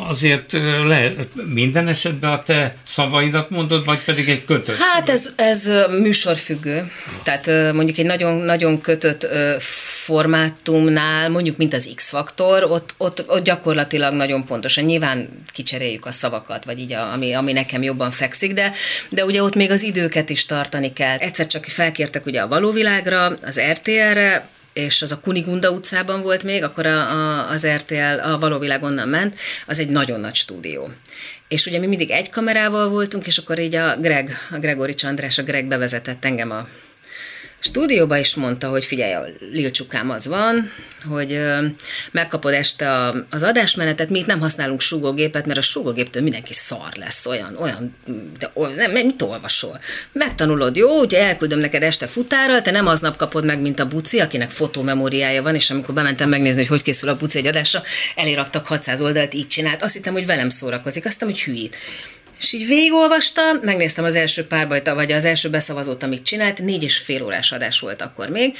[0.07, 0.51] azért
[0.85, 1.13] le,
[1.53, 6.91] minden esetben a te szavaidat mondod, vagy pedig egy kötött Hát ez, ez műsorfüggő.
[7.23, 9.27] Tehát mondjuk egy nagyon, nagyon kötött
[10.07, 14.83] formátumnál, mondjuk mint az X-faktor, ott, ott, ott gyakorlatilag nagyon pontosan.
[14.83, 18.71] Nyilván kicseréljük a szavakat, vagy így a, ami, ami nekem jobban fekszik, de,
[19.09, 21.17] de ugye ott még az időket is tartani kell.
[21.17, 26.63] Egyszer csak felkértek ugye a valóvilágra, az RTL-re, és az a Kunigunda utcában volt még,
[26.63, 30.89] akkor a, a, az RTL, a valóvilág onnan ment, az egy nagyon nagy stúdió.
[31.47, 35.37] És ugye mi mindig egy kamerával voltunk, és akkor így a Greg, a Gregori Csandrás,
[35.37, 36.67] a Greg bevezetett engem a
[37.59, 40.71] stúdióba is mondta, hogy figyelj, a lilcsukám az van,
[41.09, 41.39] hogy
[42.11, 46.89] megkapod este a, az adásmenetet, mi itt nem használunk súgógépet, mert a súgógéptől mindenki szar
[46.95, 47.95] lesz, olyan, olyan,
[48.39, 49.79] de nem, mit olvasol?
[50.11, 54.19] Megtanulod, jó, ugye elküldöm neked este futárral, te nem aznap kapod meg, mint a buci,
[54.19, 57.81] akinek fotómemóriája van, és amikor bementem megnézni, hogy hogy készül a buci egy adásra,
[58.15, 61.75] eléraktak 600 oldalt, így csinált, azt hittem, hogy velem szórakozik, azt hittem, hogy hülyít.
[62.39, 66.97] És így végigolvastam, megnéztem az első párbajta, vagy az első beszavazót, amit csinált, négy és
[66.97, 68.57] fél órás adás volt akkor még,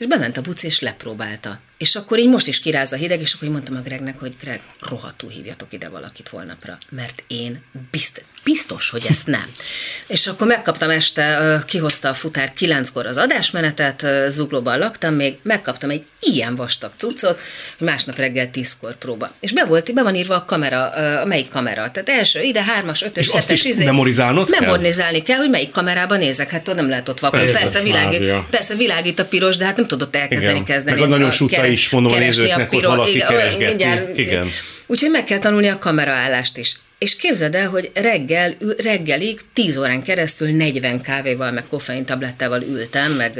[0.00, 1.58] és bement a buci, és lepróbálta.
[1.78, 4.34] És akkor így most is kiráz a hideg, és akkor így mondtam a Gregnek, hogy
[4.40, 7.60] Greg, rohadtul hívjatok ide valakit holnapra, mert én
[7.90, 9.44] bizt, biztos, hogy ezt nem.
[10.06, 16.04] és akkor megkaptam este, kihozta a futár kilenckor az adásmenetet, zuglóban laktam még, megkaptam egy
[16.20, 17.40] ilyen vastag cuccot,
[17.78, 19.32] másnap reggel tízkor próba.
[19.40, 20.88] És be volt, be van írva a kamera,
[21.20, 21.90] a melyik kamera.
[21.90, 25.26] Tehát első ide, hármas, ötös, és hetes, izé, memorizálnod Memorizálni kell?
[25.26, 26.50] kell, hogy melyik kamerában nézek.
[26.50, 27.40] Hát nem lehet ott vakon.
[27.40, 30.64] Persze, persze, világít, persze világít a piros, de hát nem tudott elkezdeni Igen.
[30.64, 31.00] kezdeni.
[31.00, 33.64] Meg a nagyon suta is, mondom a nézőknek, hogy valaki igen, keresgeti.
[33.64, 34.46] Mindjárt, igen.
[34.86, 36.76] Úgyhogy meg kell tanulni a kameraállást is.
[36.98, 43.12] És képzeld el, hogy reggel, reggelig 10 órán keresztül 40 kávéval, meg koffein tablettával ültem,
[43.12, 43.32] meg,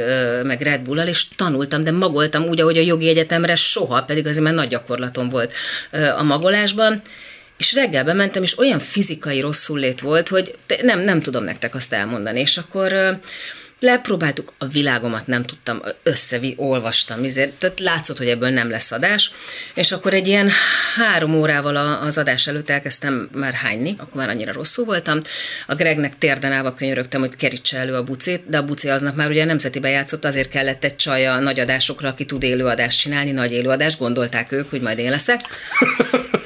[0.43, 4.43] meg Red Bull-al, és tanultam, de magoltam úgy, ahogy a jogi egyetemre soha, pedig azért
[4.43, 5.53] már nagy gyakorlatom volt
[6.17, 7.01] a magolásban.
[7.57, 12.39] És reggel bementem, és olyan fizikai rosszul volt, hogy nem, nem tudom nektek azt elmondani.
[12.39, 13.19] És akkor
[13.83, 19.31] Lepróbáltuk, a világomat nem tudtam, összevi, olvastam, ezért, tehát látszott, hogy ebből nem lesz adás,
[19.73, 20.49] és akkor egy ilyen
[20.95, 25.19] három órával az adás előtt elkezdtem már hányni, akkor már annyira rosszul voltam.
[25.67, 29.29] A Gregnek térden állva könyörögtem, hogy kerítse elő a bucit, de a buci aznap már
[29.29, 33.51] ugye nemzetibe játszott, azért kellett egy csaj a nagy adásokra, aki tud élőadást csinálni, nagy
[33.51, 35.41] élőadást, gondolták ők, hogy majd én leszek.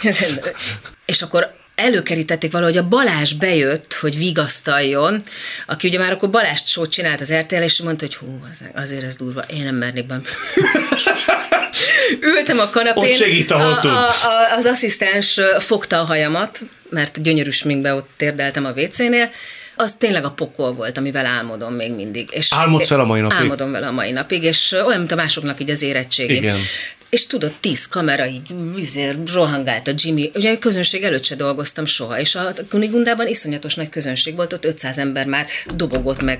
[1.05, 5.21] és akkor előkerítették valahogy, a Balázs bejött, hogy vigasztaljon,
[5.65, 9.15] aki ugye már akkor Balázs sót csinált az RTL, és mondta, hogy hú, azért ez
[9.15, 10.19] durva, én nem mernék be.
[12.37, 13.03] Ültem a kanapén.
[13.03, 16.59] Ott segít, a, a, a, az asszisztens fogta a hajamat,
[16.89, 19.29] mert gyönyörű sminkbe ott térdeltem a WC-nél,
[19.75, 22.29] az tényleg a pokol volt, amivel álmodom még mindig.
[22.31, 23.37] És Álmodsz vele a mai napig?
[23.37, 26.35] Álmodom vele a mai napig, és olyan, mint a másoknak így az érettségi.
[26.35, 26.57] Igen.
[27.15, 30.31] És tudod, tíz kamera így vizér, rohangált a Jimmy.
[30.33, 34.65] Ugye a közönség előtt se dolgoztam soha, és a Kunigundában iszonyatos nagy közönség volt, ott
[34.65, 36.39] 500 ember már dobogott meg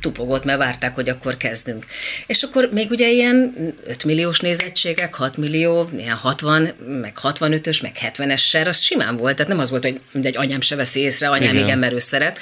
[0.00, 1.84] tupogott, mert várták, hogy akkor kezdünk.
[2.26, 3.54] És akkor még ugye ilyen
[3.86, 9.36] 5 milliós nézettségek, 6 millió, ilyen 60, meg 65-ös, meg 70-es ser, az simán volt,
[9.36, 11.98] tehát nem az volt, hogy mindegy, anyám se veszi észre, anyám igen, igen mert ő
[11.98, 12.38] szeret.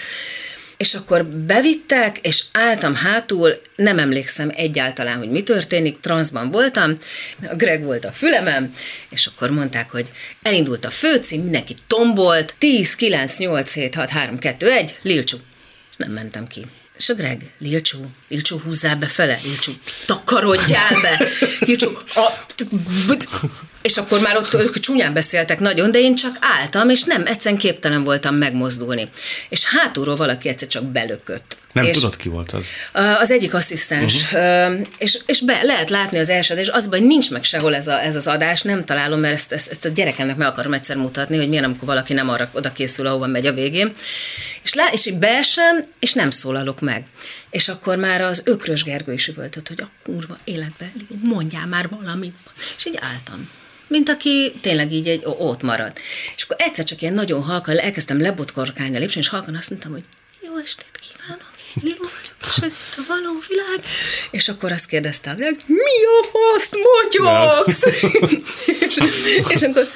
[0.77, 6.97] És akkor bevittek, és álltam hátul, nem emlékszem egyáltalán, hogy mi történik, transzban voltam,
[7.43, 8.73] a Greg volt a fülemem,
[9.09, 10.11] és akkor mondták, hogy
[10.43, 15.37] elindult a főcím, mindenki tombolt, 10, 9, 8, 7, 6, 3, 2, 1, Lilcsú.
[15.97, 16.65] Nem mentem ki.
[16.97, 19.73] És a Greg, Lilcsú, Lilcsú, húzzál be fele, Lilcsú,
[20.07, 21.29] takarodjál be,
[21.67, 22.45] Lilcsú, a,
[23.85, 27.61] és akkor már ott ők csúnyán beszéltek nagyon, de én csak álltam, és nem, egyszerűen
[27.61, 29.09] képtelen voltam megmozdulni.
[29.49, 31.57] És hátulról valaki egyszer csak belökött.
[31.73, 32.65] Nem és tudod, ki volt az?
[33.21, 34.81] Az egyik asszisztens, uh-huh.
[34.99, 38.03] és, és be, lehet látni az első és az, hogy nincs meg sehol ez, a,
[38.03, 41.37] ez az adás, nem találom, mert ezt, ezt, ezt a gyerekemnek meg akarom egyszer mutatni,
[41.37, 43.93] hogy milyen, amikor valaki nem arra oda készül, ahova megy a végén.
[44.63, 47.05] És, lá, és beesem, és nem szólalok meg.
[47.51, 50.93] És akkor már az ökrös Gergő is üvöltött, hogy a kurva életbe,
[51.23, 52.35] mondjál már valamit.
[52.77, 53.49] És így álltam
[53.87, 55.93] mint aki tényleg így egy, ott marad.
[56.37, 59.93] És akkor egyszer csak ilyen nagyon halkan elkezdtem lebotkorkálni a lépcsőn, és halkan azt mondtam,
[59.93, 60.05] hogy
[60.41, 63.85] jó estét kívánok, én Liló vagyok, és ez itt a való világ.
[64.31, 67.83] És akkor azt kérdezte a Greg, mi a faszt motyogsz?
[68.87, 68.97] és,
[69.49, 69.89] és akkor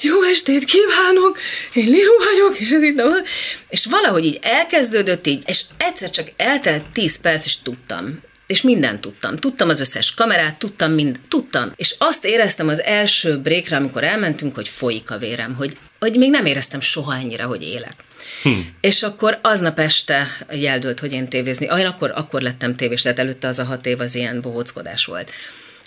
[0.00, 1.38] jó estét kívánok,
[1.72, 3.22] én Liló vagyok, és ez itt a...
[3.68, 9.00] És valahogy így elkezdődött így, és egyszer csak eltelt 10 perc, és tudtam és mindent
[9.00, 9.36] tudtam.
[9.36, 11.72] Tudtam az összes kamerát, tudtam mind, tudtam.
[11.76, 16.30] És azt éreztem az első brékre, amikor elmentünk, hogy folyik a vérem, hogy, hogy még
[16.30, 17.94] nem éreztem soha ennyire, hogy élek.
[18.42, 18.50] Hm.
[18.80, 21.66] És akkor aznap este jeldült, hogy én tévézni.
[21.78, 25.30] Én akkor, akkor lettem tévés, tehát előtte az a hat év az ilyen bohóckodás volt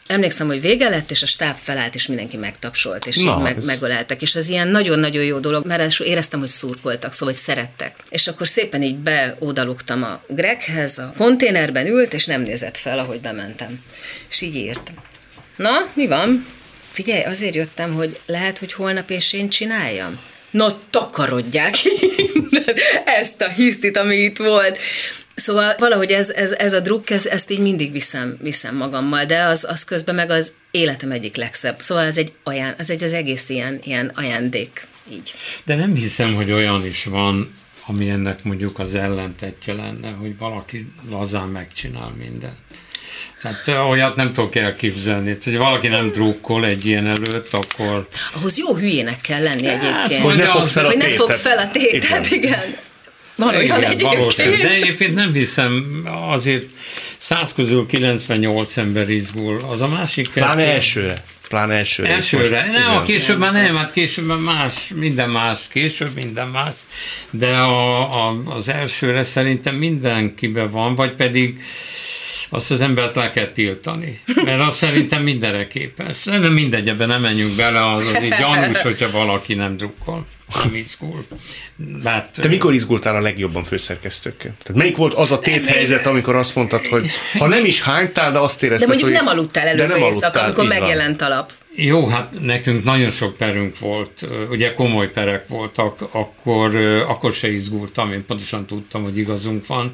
[0.09, 3.65] emlékszem, hogy vége lett, és a stáb felállt, és mindenki megtapsolt, és Na, meg, ez...
[3.65, 4.21] megöleltek.
[4.21, 7.95] És az ilyen nagyon-nagyon jó dolog, mert éreztem, hogy szurkoltak, szóval, hogy szerettek.
[8.09, 13.19] És akkor szépen így beódalugtam a Greghez, a konténerben ült, és nem nézett fel, ahogy
[13.19, 13.79] bementem.
[14.29, 14.91] És így írt.
[15.55, 16.45] Na, mi van?
[16.91, 20.19] Figyelj, azért jöttem, hogy lehet, hogy holnap és én csináljam.
[20.49, 21.75] Na, takarodják
[23.21, 24.77] ezt a hisztit, ami itt volt.
[25.39, 29.43] Szóval valahogy ez, ez, ez a druk, ez, ezt így mindig viszem, viszem magammal, de
[29.43, 31.81] az, az közben meg az életem egyik legszebb.
[31.81, 34.87] Szóval ez egy, aján, ez egy az egész ilyen, ilyen ajándék.
[35.11, 35.33] Így.
[35.63, 40.91] De nem hiszem, hogy olyan is van, ami ennek mondjuk az ellentetje lenne, hogy valaki
[41.09, 42.57] lazán megcsinál mindent.
[43.41, 45.37] Tehát olyat nem tudok elképzelni.
[45.43, 48.07] hogy valaki nem drukkol egy ilyen előtt, akkor...
[48.33, 50.23] Ahhoz jó hülyének kell lenni hát, egyébként.
[50.23, 51.03] Hogy ne fogd fel a tétet.
[51.03, 52.43] Hogy ne fogd fel a tétet, igen.
[52.43, 52.77] igen.
[53.39, 54.15] Van olyan Igen, egyébként.
[54.15, 54.57] Valószínű.
[54.57, 56.65] De egyébként nem hiszem, azért
[57.17, 59.59] 100 közül 98 ember izgul.
[59.69, 61.23] Az a másik Pláne elsőre.
[61.47, 62.09] Pláne elsőre.
[62.09, 62.65] Elsőre.
[62.65, 66.73] Most, nem, a később már nem, hát később már más, minden más, később minden más.
[67.29, 71.61] De a, a, az elsőre szerintem mindenkiben van, vagy pedig
[72.49, 74.21] azt az embert le kell tiltani.
[74.43, 76.17] Mert azt szerintem mindenre képes.
[76.23, 80.25] De nem mindegy, ebben nem menjünk bele, az, az így gyanús, hogyha valaki nem drukkol
[80.63, 81.25] nem izgul.
[82.03, 84.51] Lát, Te mikor izgultál a legjobban főszerkesztőkkel?
[84.63, 88.31] Tehát melyik volt az a tét helyzet, amikor azt mondtad, hogy ha nem is hánytál,
[88.31, 89.25] de azt érezted, De mondjuk hogy...
[89.25, 91.51] nem aludtál előző nem éjszaka, amikor megjelent a lap.
[91.81, 96.75] Jó, hát nekünk nagyon sok perünk volt, ugye komoly perek voltak, akkor,
[97.07, 99.91] akkor se izgultam, én pontosan tudtam, hogy igazunk van.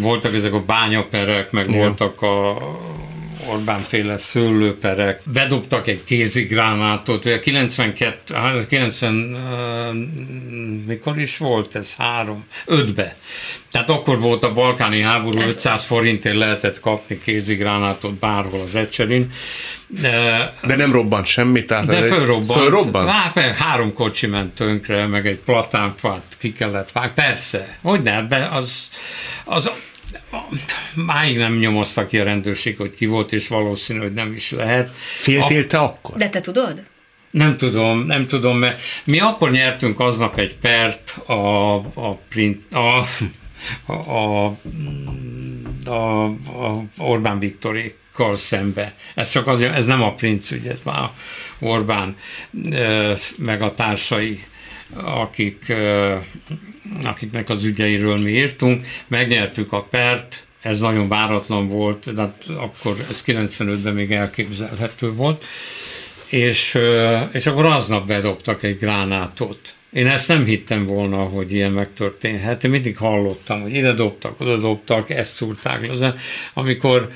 [0.00, 1.78] Voltak ezek a bányaperek, meg Igen.
[1.78, 2.56] voltak a
[3.48, 9.92] Orbán féle szőlőperek, bedobtak egy kézigránátot, 92, 90, hát
[10.86, 11.94] mikor is volt ez?
[11.96, 13.16] Három, ötbe.
[13.70, 15.46] Tehát akkor volt a balkáni háború, ez...
[15.46, 19.32] 500 forintért lehetett kapni kézigránátot bárhol az ecserin.
[20.00, 22.60] De, de nem robbant semmi, tehát de fölrobbant.
[22.60, 23.08] fölrobbant?
[23.08, 27.12] Hát, három kocsi ment tönkre, meg egy platánfát ki kellett vágni.
[27.14, 28.88] Persze, hogy ne, az,
[29.44, 29.70] az
[30.94, 34.96] máig nem nyomozta ki a rendőrség, hogy ki volt, és valószínű, hogy nem is lehet.
[34.96, 36.16] Féltél te akkor?
[36.16, 36.82] De te tudod?
[37.30, 43.06] Nem tudom, nem tudom, mert mi akkor nyertünk aznap egy pert a, a, print, a,
[43.86, 44.44] a,
[45.84, 47.38] a, a Orbán
[48.20, 48.94] Viktorékkal szembe.
[49.14, 51.10] Ez csak azért, ez nem a princ ügy, ez már
[51.58, 52.16] Orbán
[53.36, 54.44] meg a társai,
[54.94, 55.72] akik
[57.04, 62.96] akiknek az ügyeiről mi írtunk, megnyertük a pert, ez nagyon váratlan volt, de hát akkor
[63.10, 65.44] ez 95-ben még elképzelhető volt,
[66.28, 66.78] és,
[67.32, 69.74] és akkor aznap bedobtak egy gránátot.
[69.92, 72.64] Én ezt nem hittem volna, hogy ilyen megtörténhet.
[72.64, 76.14] Én mindig hallottam, hogy ide dobtak, oda dobtak, ezt szúrták le.
[76.54, 77.08] Amikor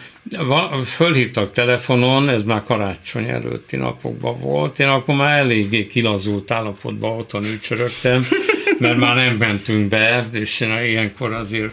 [0.85, 7.45] fölhívtak telefonon, ez már karácsony előtti napokban volt, én akkor már eléggé kilazult állapotban otthon
[7.45, 8.23] ücsörögtem,
[8.79, 11.73] mert már nem mentünk be, és ilyenkor azért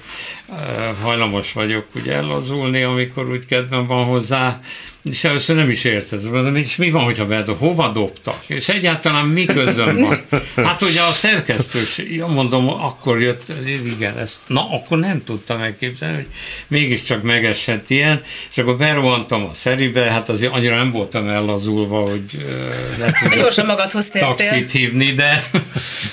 [1.04, 4.62] hajlamos vagyok ugye ellazulni, amikor úgy kedvem van hozzá,
[5.04, 8.44] és először nem is érted, és mi van, hogyha bedob, hova dobtak?
[8.48, 10.22] És egyáltalán mi közön van?
[10.66, 13.52] Hát ugye a szerkesztős, mondom, akkor jött,
[13.96, 16.28] igen, ezt, na akkor nem tudtam megképzelni, hogy
[16.68, 22.24] mégiscsak megesett ilyen, és akkor berohantam a szeribe, hát azért annyira nem voltam ellazulva, hogy
[22.34, 24.36] uh, Gyorsan magadhoz tértél.
[24.36, 25.44] taxit hívni, de,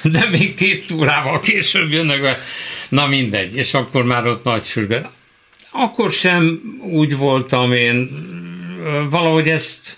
[0.02, 2.38] de még két túrával később jönnek,
[2.88, 5.06] na mindegy, és akkor már ott nagy sürgő.
[5.70, 8.10] Akkor sem úgy voltam én,
[9.10, 9.96] valahogy ezt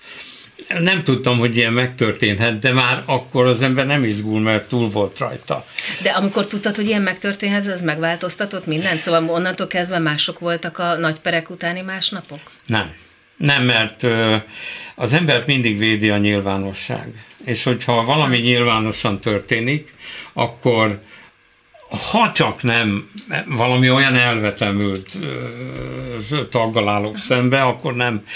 [0.78, 5.18] nem tudtam, hogy ilyen megtörténhet, de már akkor az ember nem izgul, mert túl volt
[5.18, 5.64] rajta.
[6.02, 9.00] De amikor tudtad, hogy ilyen megtörténhet, az megváltoztatott mindent?
[9.00, 12.40] Szóval onnantól kezdve mások voltak a nagy perek utáni másnapok?
[12.66, 12.92] Nem.
[13.36, 14.06] Nem, mert
[14.94, 17.08] az embert mindig védi a nyilvánosság.
[17.44, 19.94] És hogyha valami nyilvánosan történik,
[20.32, 20.98] akkor
[21.90, 23.10] ha csak nem
[23.46, 25.18] valami olyan elvetemült
[26.50, 28.26] taggal állok szembe, akkor nem,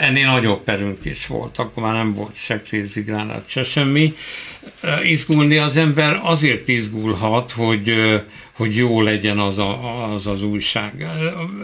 [0.00, 4.14] ennél nagyobb perünk is volt, akkor már nem volt se krézigránát, se semmi.
[5.02, 7.94] Izgulni az ember azért izgulhat, hogy,
[8.52, 11.06] hogy jó legyen az, a, az az újság.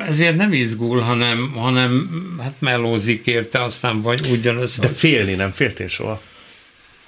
[0.08, 2.08] Ezért nem izgul, hanem, hanem
[2.42, 4.78] hát melózik érte, aztán vagy ugyanaz.
[4.78, 6.20] De félni nem féltél soha?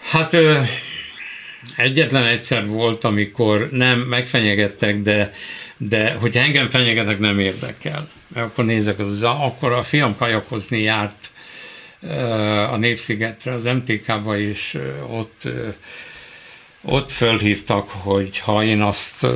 [0.00, 0.36] Hát
[1.76, 5.32] Egyetlen egyszer volt, amikor nem megfenyegettek, de,
[5.76, 8.10] de hogyha engem fenyegetek, nem érdekel.
[8.34, 11.30] Akkor nézek, az, akkor a fiam kajakozni járt
[12.70, 15.48] a Népszigetre, az MTK-ba, és ott
[16.82, 19.26] ott fölhívtak, hogy ha én azt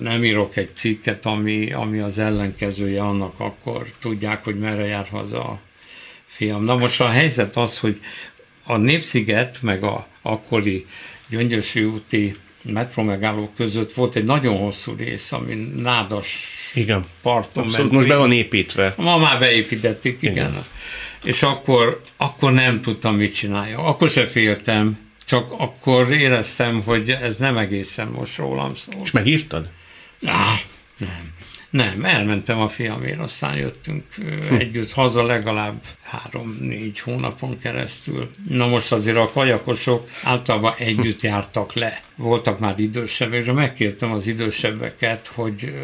[0.00, 5.44] nem írok egy cikket, ami, ami az ellenkezője annak, akkor tudják, hogy merre jár haza
[5.44, 5.58] a
[6.26, 6.64] fiam.
[6.64, 8.00] Na most a helyzet az, hogy
[8.64, 10.86] a Népsziget, meg a akkori
[11.28, 17.04] Gyöngyösi úti metro megálló között volt egy nagyon hosszú rész, ami nádas igen.
[17.22, 17.92] parton Abszolút, ment.
[17.92, 18.94] most be van építve.
[18.96, 20.32] Ma már beépítették, igen.
[20.32, 20.64] igen.
[21.24, 23.78] És akkor, akkor nem tudtam, mit csinálja.
[23.78, 29.00] Akkor se féltem, csak akkor éreztem, hogy ez nem egészen most rólam szól.
[29.02, 29.70] És megírtad?
[30.22, 30.58] Ah,
[30.98, 31.34] nem.
[31.70, 34.54] Nem, elmentem a fiamért, aztán jöttünk hm.
[34.54, 38.30] együtt haza legalább három-négy hónapon keresztül.
[38.48, 42.00] Na most azért a kajakosok általában együtt jártak le.
[42.16, 45.74] Voltak már idősebbek, és megkértem az idősebbeket, hogy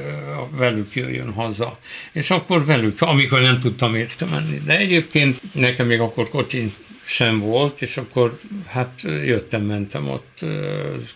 [0.50, 1.72] velük jöjjön haza.
[2.12, 4.58] És akkor velük, amikor nem tudtam érte menni.
[4.64, 6.72] De egyébként nekem még akkor kocsin
[7.12, 10.44] sem volt, és akkor hát jöttem, mentem ott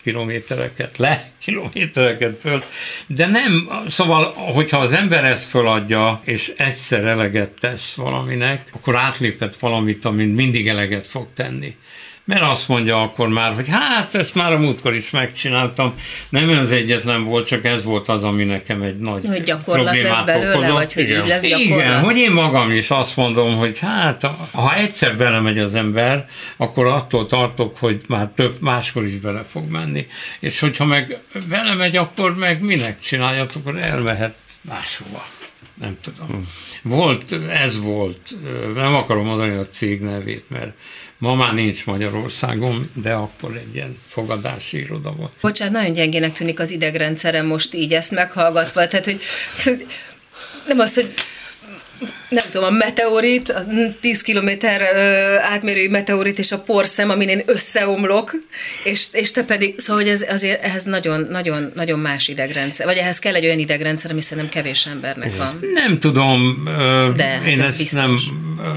[0.03, 2.63] kilométereket le, kilométereket föl,
[3.07, 9.55] de nem, szóval, hogyha az ember ezt föladja, és egyszer eleget tesz valaminek, akkor átlépett
[9.55, 11.75] valamit, amit mindig eleget fog tenni
[12.27, 15.93] mert azt mondja akkor már, hogy hát ezt már a múltkor is megcsináltam.
[16.29, 20.21] Nem az egyetlen volt, csak ez volt az, ami nekem egy nagy Hogy gyakorlat lesz
[20.21, 20.73] belőle, okozott.
[20.73, 21.21] vagy hogy Igen.
[21.21, 21.85] így lesz gyakorlat?
[21.85, 26.87] Igen, hogy én magam is azt mondom, hogy hát ha egyszer belemegy az ember, akkor
[26.87, 30.07] attól tartok, hogy már több máskor is bele fog menni.
[30.39, 31.17] És hogyha meg
[31.49, 35.25] belemegy, akkor meg minek csináljatok, akkor elmehet máshova.
[35.73, 36.27] Nem tudom.
[36.27, 36.89] Hm.
[36.89, 38.35] Volt, ez volt,
[38.75, 40.71] nem akarom mondani a cég nevét, mert
[41.17, 45.33] Ma már nincs Magyarországon, de akkor egy ilyen fogadási iroda volt.
[45.41, 49.21] Bocsánat, nagyon gyengének tűnik az idegrendszerem most így ezt meghallgatva, tehát hogy
[50.67, 51.13] nem az, hogy
[52.29, 53.65] nem tudom, a meteorit, a
[54.01, 54.81] 10 kilométer
[55.41, 58.31] átmérői meteorit és a porszem, amin én összeomlok,
[58.83, 62.97] és, és te pedig, szóval hogy ez azért ehhez nagyon, nagyon, nagyon más idegrendszer, vagy
[62.97, 65.39] ehhez kell egy olyan idegrendszer, ami szerintem kevés embernek Igen.
[65.39, 65.59] van.
[65.73, 66.63] Nem tudom,
[67.15, 68.01] De, én ez ezt biztos.
[68.01, 68.17] nem,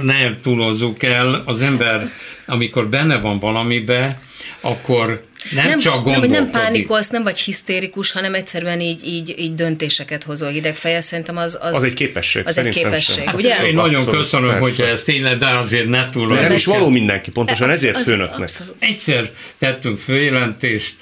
[0.03, 2.11] nem túlozzuk el, az ember
[2.51, 4.19] amikor benne van valamibe,
[4.61, 6.31] akkor nem, nem csak gondolkodik.
[6.31, 11.01] Nem, nem pánikolsz, nem vagy hisztérikus, hanem egyszerűen így, így, így döntéseket hozol hidegfeje.
[11.01, 12.47] Szerintem az, az, az egy képesség.
[12.47, 13.35] Az egy képesség, sem.
[13.35, 13.67] ugye?
[13.67, 16.27] Én nagyon abszolút, köszönöm, hogy ez tényleg, de azért ne túl.
[16.35, 18.41] Nem is való mindenki, pontosan abszolút, ezért főnöknek.
[18.41, 18.75] Abszolút.
[18.79, 20.95] Egyszer tettünk főjelentést,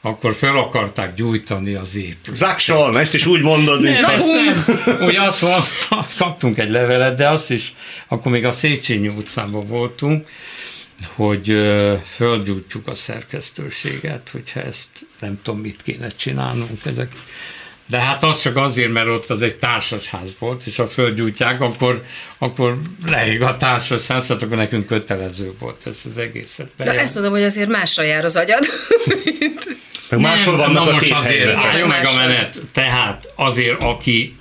[0.00, 2.36] akkor fel akarták gyújtani az épületet.
[2.36, 4.98] Zákson, ezt is úgy mondod, mint nem, ezt nem.
[5.06, 7.74] Úgy azt mondta, kaptunk egy levelet, de azt is,
[8.08, 10.28] akkor még a Széchenyi utcában voltunk,
[11.14, 11.54] hogy
[12.14, 14.88] földgyújtjuk a szerkesztőséget, hogyha ezt
[15.20, 17.12] nem tudom, mit kéne csinálnunk ezek.
[17.88, 22.02] De hát az csak azért, mert ott az egy társasház volt, és ha földgyújtják, akkor,
[22.38, 26.68] akkor leég a társasház, hát akkor nekünk kötelező volt ez az egészet.
[26.76, 28.64] De ezt mondom, hogy azért másra jár az agyad.
[30.10, 32.58] meg máshol vannak na a most azért, Igen, meg a menet.
[32.72, 34.36] Tehát azért, aki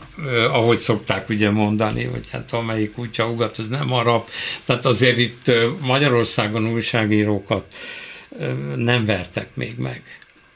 [0.50, 4.28] ahogy szokták ugye mondani, hogy hát amelyik kutya ugat, az nem arab.
[4.66, 7.74] Tehát azért itt Magyarországon újságírókat
[8.76, 10.02] nem vertek még meg.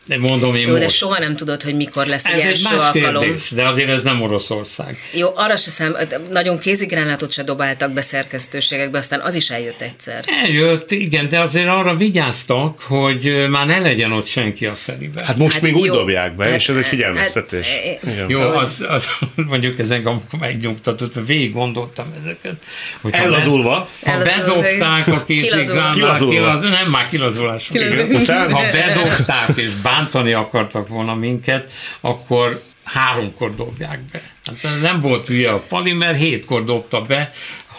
[0.07, 0.81] De mondom én Jó, most.
[0.81, 3.21] de soha nem tudod, hogy mikor lesz ez egy első más alkalom.
[3.23, 4.97] kérdés, de azért ez nem Oroszország.
[5.13, 5.95] Jó, arra se szám,
[6.31, 10.23] nagyon kézigránátot se dobáltak be szerkesztőségekbe, aztán az is eljött egyszer.
[10.43, 15.23] Eljött, igen, de azért arra vigyáztak, hogy már ne legyen ott senki a szeriben.
[15.23, 15.93] Hát most Hát még úgy jó.
[15.93, 17.67] dobják be, Hát, és ez egy hát, figyelmeztetés.
[17.69, 18.29] hát, Igen.
[18.29, 19.09] Jó, Szóval- az, az,
[19.49, 22.53] mondjuk ezen amikor megnyugtatott, mert végig gondoltam ezeket.
[23.01, 23.87] Hogy ha Ellazulva.
[24.05, 26.33] Ha bedobták a kézigránát, Kilazulva.
[26.33, 27.67] kilaz, nem már kilazulás.
[27.71, 28.51] Kilazulva.
[28.51, 29.69] Ha bedobták és
[29.99, 34.21] bántani akartak volna minket, akkor háromkor dobják be.
[34.45, 37.31] Hát nem volt hülye a Pali, mert hétkor dobta be,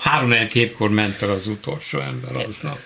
[0.02, 2.78] három hétkor ment el az utolsó ember aznap.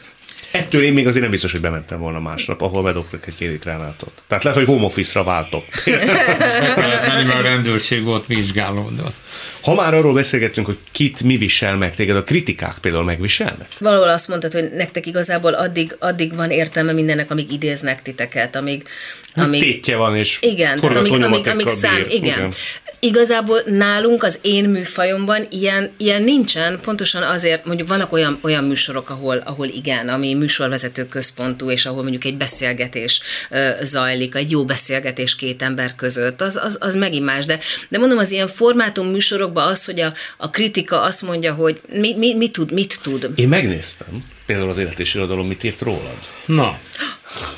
[0.55, 4.23] Ettől én még azért nem biztos, hogy bementem volna másnap, ahol bedobtak egy kézigránátot.
[4.27, 5.65] Tehát lehet, hogy home office-ra váltok.
[6.77, 9.15] Mert a rendőrség volt vizsgálódott.
[9.61, 13.67] Ha már arról beszélgettünk, hogy kit mi visel meg téged, a kritikák például megviselnek?
[13.79, 18.83] Valahol azt mondtad, hogy nektek igazából addig, addig van értelme mindennek, amíg idéznek titeket, amíg...
[19.37, 19.61] Amíg...
[19.61, 22.39] Tétje van, és Igen, tehát amíg, amíg, amíg szám, igen.
[22.39, 22.53] igen.
[23.05, 29.11] Igazából nálunk az én műfajomban ilyen, ilyen nincsen, pontosan azért, mondjuk vannak olyan, olyan műsorok,
[29.11, 34.65] ahol, ahol igen, ami műsorvezető központú, és ahol mondjuk egy beszélgetés ö, zajlik, egy jó
[34.65, 37.47] beszélgetés két ember között, az, az, az megint más.
[37.47, 41.81] De, de mondom, az ilyen formátum műsorokban az, hogy a, a kritika azt mondja, hogy
[41.93, 43.31] mi, mi, mit tud, mit tud.
[43.35, 46.17] Én megnéztem, például az élet és irodalom mit írt rólad.
[46.45, 46.79] Na,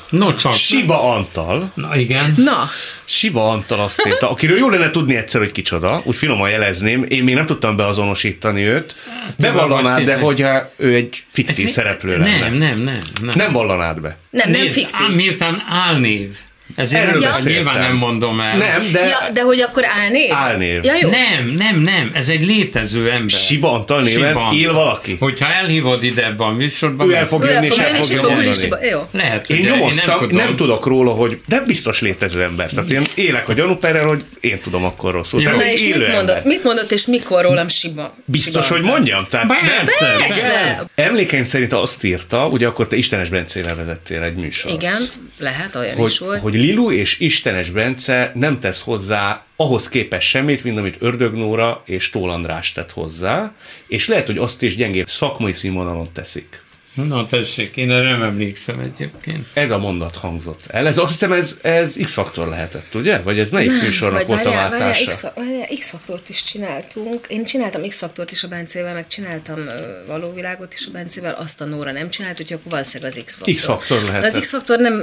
[0.09, 0.53] no csak.
[0.53, 2.33] Siba Antal, Na igen.
[2.37, 2.69] Na,
[3.05, 7.23] Siva Antal azt írta, akiről jó lenne tudni egyszer, hogy kicsoda, úgy finoman jelezném, én
[7.23, 8.95] még nem tudtam beazonosítani őt,
[9.37, 12.39] bevallanád, vagy de hogyha ő egy fiktív szereplő lenne.
[12.39, 13.01] Nem, nem, nem.
[13.21, 14.17] Nem, Nem vallanád be.
[14.29, 15.15] nem, nem Nézd, fiktív.
[15.15, 16.37] Miután álnév.
[16.75, 17.53] Ezért Erről nem, beszéltem.
[17.53, 18.57] nyilván nem mondom el.
[18.57, 20.31] Nem, de Ja, de hogy akkor álnév?
[20.33, 20.83] Álnév.
[20.83, 21.09] Ja, jó.
[21.09, 23.29] Nem, nem, nem, ez egy létező ember.
[23.29, 25.15] Siba Antal néven Siba él valaki.
[25.19, 28.79] Hogyha elhívod ide ebbe a műsorba, Ő meg- el fog jönni, és el jönni, fog.
[28.91, 28.99] Jó.
[29.11, 30.45] lehet, Én hogy nyomoztam, nem, nem, tudom.
[30.45, 32.69] nem tudok róla, hogy de biztos létező ember.
[32.69, 35.41] Tehát én élek a gyanúperrel, hogy én tudom akkor rosszul.
[35.41, 35.51] Jó.
[35.51, 38.15] Tehát és mit mondott, mit mondott, és mikor rólam Siba?
[38.25, 39.25] Biztos, hogy mondjam?
[39.29, 40.85] Tehát Persze, Persze.
[40.95, 44.73] Emlékeim szerint azt írta, ugye akkor te Istenes Bencével vezettél egy műsort.
[44.73, 45.07] Igen,
[45.39, 46.41] lehet, olyan is volt.
[46.41, 51.81] hogy Lilu és Istenes Bence nem tesz hozzá ahhoz képest semmit, mint amit Ördög Nóra
[51.85, 53.53] és Tól András tett hozzá,
[53.87, 56.65] és lehet, hogy azt is gyengébb szakmai színvonalon teszik.
[56.93, 59.45] Na tessék, én erre nem emlékszem egyébként.
[59.53, 60.87] Ez a mondat hangzott el.
[60.87, 63.19] Ez azt hiszem, ez, ez X-faktor lehetett, ugye?
[63.19, 65.33] Vagy ez melyik műsornak volt a várjál, várjál, váltása?
[65.79, 67.25] X-faktort is csináltunk.
[67.29, 71.65] Én csináltam X-faktort is a Bencével, meg csináltam ö, Valóvilágot is a Bencével, azt a
[71.65, 73.53] Nóra nem csinált, úgyhogy akkor valószínűleg az X-faktor.
[73.53, 74.31] X-faktor De lehetett.
[74.31, 74.93] az X-faktor nem...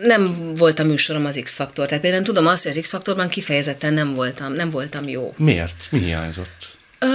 [0.00, 1.86] Nem volt a műsorom az X-faktor.
[1.86, 5.34] Tehát például tudom azt, hogy az X-faktorban kifejezetten nem voltam, nem voltam jó.
[5.36, 5.86] Miért?
[5.90, 6.68] Mi hiányzott?
[6.98, 7.06] Ö,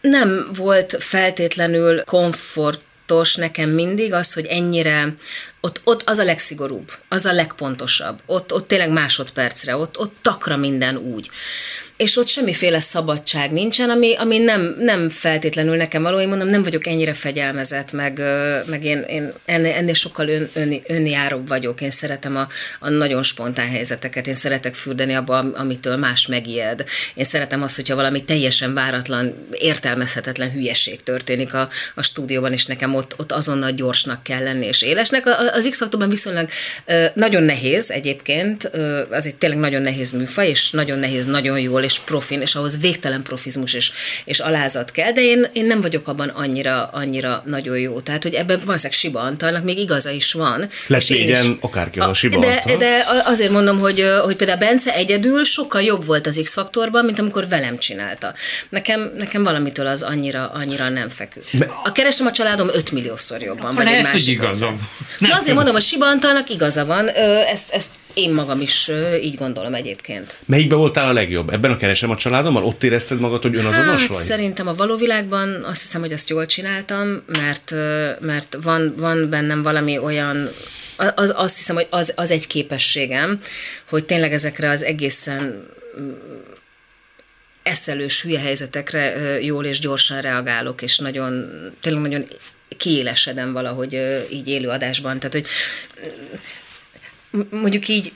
[0.00, 5.14] nem volt feltétlenül komfortos nekem mindig az, hogy ennyire,
[5.60, 10.56] ott, ott az a legszigorúbb, az a legpontosabb, ott, ott tényleg másodpercre, ott, ott takra
[10.56, 11.30] minden úgy.
[11.96, 16.20] És ott semmiféle szabadság nincsen, ami, ami nem, nem feltétlenül nekem való.
[16.20, 18.20] Én mondom, nem vagyok ennyire fegyelmezett, meg,
[18.66, 21.80] meg én, én ennél, sokkal ön, ön, önjáróbb vagyok.
[21.80, 22.48] Én szeretem a,
[22.80, 26.84] a nagyon spontán helyzeteket, én szeretek fürdeni abba, am- amitől más megijed.
[27.14, 32.94] Én szeretem azt, hogyha valami teljesen váratlan, értelmezhetetlen hülyeség történik a, a stúdióban, és nekem
[32.94, 35.26] ott, ott azonnal gyorsnak kell lenni és élesnek.
[35.52, 36.48] Az x viszonylag
[37.14, 38.70] nagyon nehéz egyébként,
[39.10, 42.80] az egy tényleg nagyon nehéz műfaj, és nagyon nehéz, nagyon jól és profin, és ahhoz
[42.80, 43.92] végtelen profizmus és,
[44.24, 48.00] és alázat kell, de én, én nem vagyok abban annyira, annyira nagyon jó.
[48.00, 50.68] Tehát, hogy ebben valószínűleg Siba Antalnak még igaza is van.
[50.88, 52.76] És is- akárki, a Siba de, Antal.
[52.76, 57.48] de azért mondom, hogy, hogy például Bence egyedül sokkal jobb volt az X-faktorban, mint amikor
[57.48, 58.34] velem csinálta.
[58.68, 61.50] Nekem, nekem valamitől az annyira, annyira nem feküdt.
[61.84, 63.74] A keresem a családom 5 milliószor jobban.
[63.74, 64.72] vagy egy Lehet, hogy másik igazam.
[64.72, 65.28] ország.
[65.30, 68.90] Na azért mondom, hogy Siba Antalnak igaza van, ezt, ezt én magam is
[69.22, 70.38] így gondolom egyébként.
[70.44, 71.50] Melyikben voltál a legjobb?
[71.50, 72.64] Ebben a keresem a családommal?
[72.64, 74.24] Ott érezted magad, hogy önazonos Hát vagy?
[74.24, 77.74] szerintem a való világban azt hiszem, hogy azt jól csináltam, mert,
[78.20, 80.50] mert van, van bennem valami olyan,
[81.14, 83.40] az, azt hiszem, hogy az, az egy képességem,
[83.88, 85.66] hogy tényleg ezekre az egészen
[86.00, 86.10] mm,
[87.62, 91.50] eszelős hülye helyzetekre jól és gyorsan reagálok, és nagyon,
[91.80, 92.24] tényleg nagyon
[92.76, 95.18] kiélesedem valahogy így élő adásban.
[95.18, 95.46] Tehát, hogy
[97.50, 98.12] mondjuk így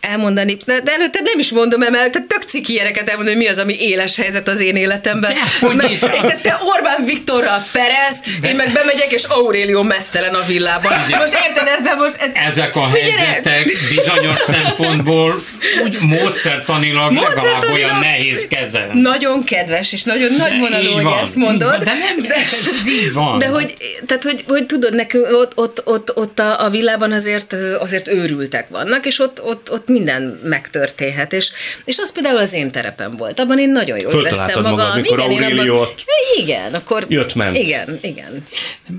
[0.00, 3.50] elmondani, de, de előtte nem is mondom el, tehát tök ciki ilyeneket elmondani, hogy mi
[3.50, 5.34] az, ami éles helyzet az én életemben.
[5.60, 10.92] Mert, te, te Orbán Viktorral perez, én meg bemegyek, és Aurélio mesztelen a villában.
[11.18, 12.16] Most érted ezzel most?
[12.18, 15.42] Ez, Ezek a helyzetek bizonyos szempontból
[15.84, 19.00] úgy módszertanilag legalább olyan nehéz kezelni.
[19.00, 21.82] Nagyon kedves, és nagyon nagy vonalú, hogy ezt mondod.
[21.82, 23.38] De nem, de, ez így van.
[23.38, 23.74] De hogy,
[24.06, 28.68] tehát, hogy, hogy tudod, nekünk ott, ott, ott, ott a, a villában azért, azért őrültek
[28.68, 31.32] vannak, és ott, ott, ott minden megtörténhet.
[31.32, 31.50] És,
[31.84, 33.40] és az például az én terepem volt.
[33.40, 34.70] Abban én nagyon jól éreztem magam.
[34.70, 36.04] magad, mikor igen, én abban, Aurélio ott
[36.36, 37.04] igen, akkor...
[37.08, 37.56] jött, ment.
[37.56, 38.46] Igen, igen.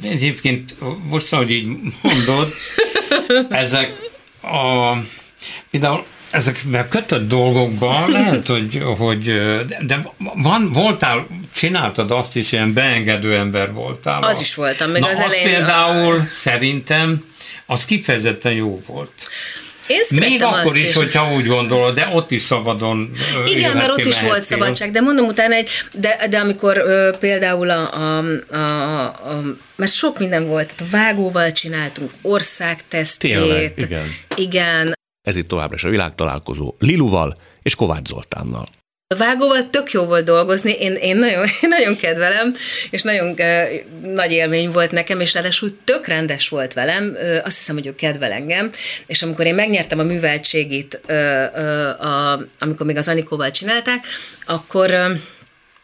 [0.04, 0.76] Egyébként
[1.10, 1.68] most, ahogy így
[2.02, 2.48] mondod,
[3.50, 3.96] ezek
[4.42, 4.94] a,
[5.72, 9.24] például ezekben kötött dolgokban lehet, hogy, hogy
[9.80, 14.24] de, van, voltál, csináltad azt is, ilyen beengedő ember voltál.
[14.24, 15.50] Az is voltam, még Na, az az elején.
[15.50, 16.28] például a...
[16.32, 17.24] szerintem
[17.66, 19.12] az kifejezetten jó volt.
[19.90, 23.12] Én Még akkor azt is, hogyha úgy gondolod, de ott is szabadon
[23.46, 24.42] Igen, mert ott is volt mehettél.
[24.42, 29.42] szabadság, de mondom utána egy, de, de amikor ö, például a, a, a, a,
[29.76, 33.34] mert sok minden volt, tehát a vágóval csináltunk országtesztjét.
[33.34, 34.06] Tényleg, igen.
[34.36, 34.94] Igen,
[35.28, 38.68] Ez itt továbbra is a világtalálkozó Liluval és Kovács Zoltánnal.
[39.16, 42.56] A vágóval tök jó volt dolgozni, én, én, nagyon, én nagyon kedvelem,
[42.90, 47.58] és nagyon uh, nagy élmény volt nekem, és ráadásul tök rendes volt velem, uh, azt
[47.58, 48.70] hiszem, hogy ő kedvel engem,
[49.08, 51.16] és amikor én megnyertem a műveltségét, uh,
[51.56, 54.06] uh, a, amikor még az Anikóval csinálták,
[54.46, 55.12] akkor uh,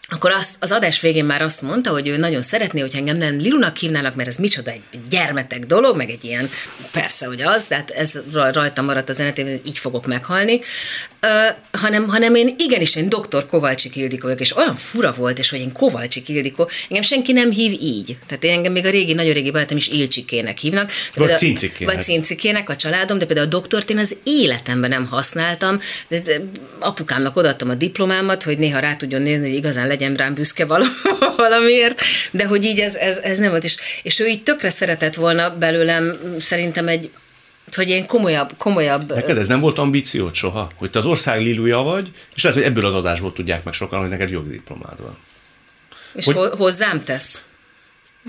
[0.09, 3.37] akkor azt, az adás végén már azt mondta, hogy ő nagyon szeretné, hogy engem nem
[3.37, 6.49] Lilunak hívnának, mert ez micsoda egy gyermetek dolog, meg egy ilyen,
[6.91, 10.53] persze, hogy az, tehát ez rajta maradt a zenetében, így fogok meghalni,
[11.21, 15.49] uh, hanem, hanem én igenis, én doktor Kovalcsik Ildikó vagyok, és olyan fura volt, és
[15.49, 18.17] hogy én Kovalcsik Ildikó, engem senki nem hív így.
[18.27, 20.85] Tehát én engem még a régi, nagyon régi barátom is Ilcsikének hívnak.
[20.85, 21.95] Vagy Például- Cincikének.
[21.95, 25.79] Vagy Cincikének a családom, de például a doktort én az életemben nem használtam.
[26.07, 26.41] De, de
[26.79, 31.01] apukámnak odaadtam a diplomámat, hogy néha rá tudjon nézni, hogy igazán legyen rám büszke vala-
[31.37, 33.63] valamiért, de hogy így ez, ez, ez nem volt.
[33.63, 37.09] És, és ő így tökre szeretett volna belőlem szerintem egy
[37.75, 40.69] hogy én komolyabb, komolyabb Neked ez nem volt ambíciód soha?
[40.77, 43.99] Hogy te az ország Liluja vagy, és lehet, hogy ebből az adásból tudják meg sokan,
[43.99, 45.17] hogy neked jogi diplomád van.
[46.13, 46.49] és hogy- hogy...
[46.57, 47.43] hozzám tesz.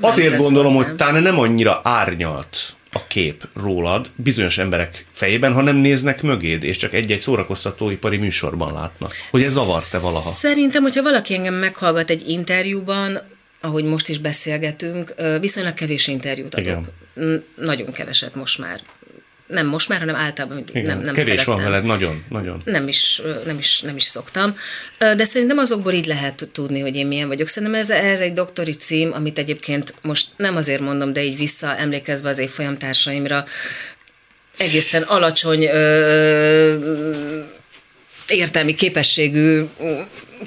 [0.00, 0.88] Nem Azért tesz gondolom, hozzám.
[0.88, 2.58] hogy talán nem annyira árnyalt
[2.92, 8.72] a kép rólad bizonyos emberek fejében, ha nem néznek mögéd, és csak egy-egy szórakoztatóipari műsorban
[8.72, 9.14] látnak.
[9.30, 10.30] Hogy ez zavart-e valaha?
[10.30, 13.20] Szerintem, hogyha valaki engem meghallgat egy interjúban,
[13.60, 16.92] ahogy most is beszélgetünk, viszonylag kevés interjút adok.
[17.14, 17.44] Igen.
[17.56, 18.80] Nagyon keveset most már.
[19.46, 21.54] Nem most már, hanem általában Igen, nem, nem kevés szerettem.
[21.54, 22.62] van veled, nagyon, nagyon.
[22.64, 24.56] Nem is, nem, is, nem is szoktam.
[24.98, 27.46] De szerintem azokból így lehet tudni, hogy én milyen vagyok.
[27.46, 31.76] Szerintem ez, ez egy doktori cím, amit egyébként most nem azért mondom, de így vissza
[31.76, 33.44] emlékezve az évfolyamtársaimra,
[34.58, 36.76] egészen alacsony ö,
[38.28, 39.64] értelmi képességű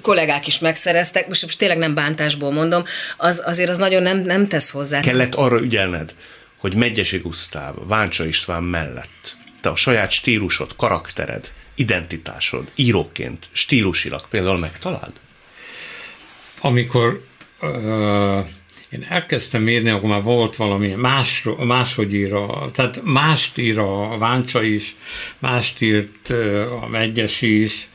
[0.02, 2.84] kollégák is megszereztek, most, most tényleg nem bántásból mondom,
[3.18, 5.02] az, azért az nagyon nem, nem tesz hozzá.
[5.02, 6.14] Kellett arra ügyelned,
[6.60, 14.58] hogy Megyesi Gusztáv, Váncsa István mellett te a saját stílusod, karaktered, identitásod, íróként, stílusilag például
[14.58, 15.14] megtaláld?
[16.62, 17.24] amikor
[17.62, 18.46] uh,
[18.90, 24.18] én elkezdtem írni, akkor már volt valami más, máshogy ír a, tehát mást ír a
[24.18, 24.96] Váncsa is,
[25.40, 26.30] mást írt
[26.82, 27.88] a Megyes is,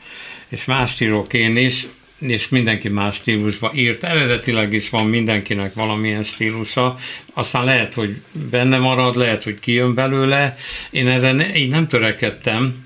[0.47, 1.87] és mást írok én is,
[2.29, 4.03] és mindenki más stílusban írt.
[4.03, 6.97] Eredetileg is van mindenkinek valamilyen stílusa,
[7.33, 8.15] aztán lehet, hogy
[8.49, 10.55] benne marad, lehet, hogy kijön belőle.
[10.91, 12.83] Én erre ne, így nem törekedtem,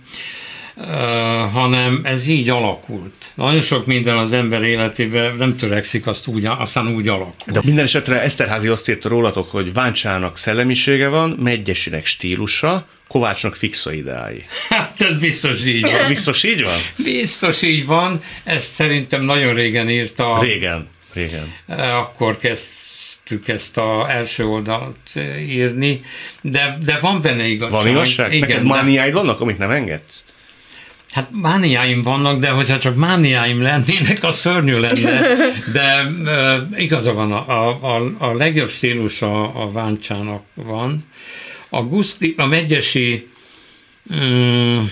[1.51, 3.31] hanem ez így alakult.
[3.35, 7.53] Nagyon sok minden az ember életében nem törekszik, azt úgy, aztán úgy alakul.
[7.53, 13.93] De minden esetre Eszterházi azt írta rólatok, hogy Váncsának szellemisége van, Megyesinek stílusa, Kovácsnak fixa
[13.93, 14.45] ideái.
[14.69, 16.07] Hát ez biztos így van.
[16.07, 16.77] Biztos így van?
[16.95, 18.23] Biztos így van.
[18.43, 20.39] Ezt szerintem nagyon régen írta.
[20.41, 21.53] Régen, régen.
[21.67, 26.01] Eh, Akkor kezdtük ezt az első oldalt eh, írni,
[26.41, 27.79] de, de van benne igazság.
[27.83, 28.33] Van igazság?
[28.33, 30.23] Igen, Neked de- mániáid vannak, amit nem engedsz?
[31.11, 35.21] Hát mániáim vannak, de hogyha csak mániáim lennének, az szörnyű lenne.
[35.71, 41.05] De e, igaza van, a, a, a legjobb stílus a, a Váncsának van.
[41.69, 43.27] A Guszti, a Megyesi,
[44.15, 44.83] mm,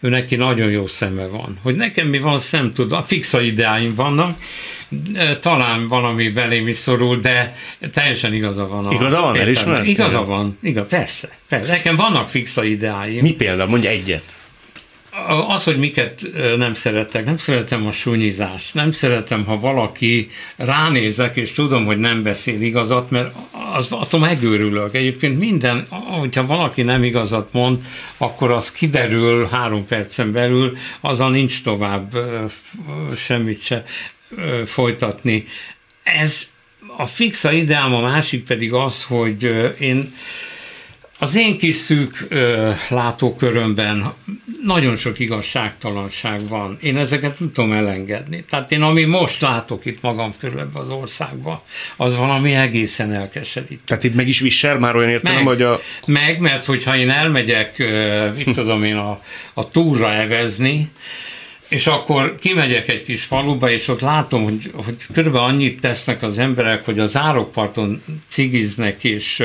[0.00, 1.58] ő neki nagyon jó szeme van.
[1.62, 4.38] Hogy nekem mi van szem tud, a fixa ideáim vannak,
[5.40, 7.56] talán valami belém is szorul, de
[7.92, 8.86] teljesen igaza van.
[8.86, 9.36] A Igaza van?
[9.36, 9.86] Elismered?
[9.86, 11.72] Igaza van, igaz, persze, persze.
[11.72, 13.22] Nekem vannak fixa ideáim.
[13.22, 13.68] Mi például?
[13.68, 14.37] Mondj egyet.
[15.26, 21.52] Az, hogy miket nem szeretek, nem szeretem a sunyizást, nem szeretem, ha valaki ránézek, és
[21.52, 23.34] tudom, hogy nem beszél igazat, mert
[23.74, 24.94] az, attól megőrülök.
[24.94, 25.86] Egyébként minden,
[26.20, 27.82] hogyha valaki nem igazat mond,
[28.16, 32.16] akkor az kiderül három percen belül, azzal nincs tovább
[33.16, 33.84] semmit se
[34.64, 35.44] folytatni.
[36.02, 36.50] Ez
[36.96, 40.08] a fixa ideám, a másik pedig az, hogy én
[41.18, 42.28] az én kis szűk
[42.88, 44.12] látókörömben
[44.64, 46.78] nagyon sok igazságtalanság van.
[46.80, 48.44] Én ezeket nem tudom elengedni.
[48.50, 51.58] Tehát én, ami most látok itt magam körül ebben az országban,
[51.96, 53.80] az valami egészen elkeserít.
[53.84, 55.80] Tehát itt meg is visel már olyan értelem, hogy a...
[56.06, 57.82] Meg, mert hogyha én elmegyek,
[58.36, 59.22] mit tudom én, a,
[59.54, 60.90] a túra evezni,
[61.68, 66.38] és akkor kimegyek egy kis faluba, és ott látom, hogy, hogy körülbelül annyit tesznek az
[66.38, 69.44] emberek, hogy az árokparton cigiznek, és,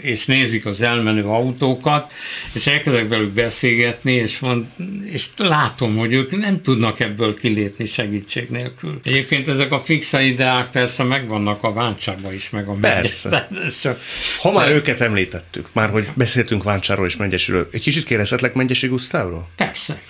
[0.00, 2.12] és nézik az elmenő autókat,
[2.52, 4.72] és elkezdek velük beszélgetni, és, van,
[5.04, 8.98] és látom, hogy ők nem tudnak ebből kilépni segítség nélkül.
[9.02, 13.48] Egyébként ezek a fixa ideák persze megvannak a Váncsárban is, meg a Persze.
[13.80, 14.00] Csak,
[14.42, 14.74] ha már de...
[14.74, 19.48] őket említettük, már hogy beszéltünk Váncsáról és Mengyesiről, egy kicsit kérdezhetlek Mengyesi Gusztávról?
[19.56, 20.00] Persze.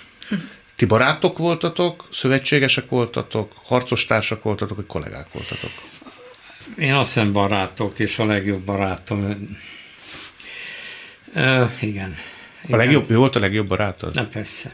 [0.75, 5.71] Ti barátok voltatok, szövetségesek voltatok, harcostársak voltatok, vagy kollégák voltatok?
[6.77, 9.57] Én azt hiszem barátok, és a legjobb barátom.
[11.35, 12.15] Uh, igen.
[12.69, 14.13] A legjobb, ő volt a legjobb barátod?
[14.13, 14.73] Na persze.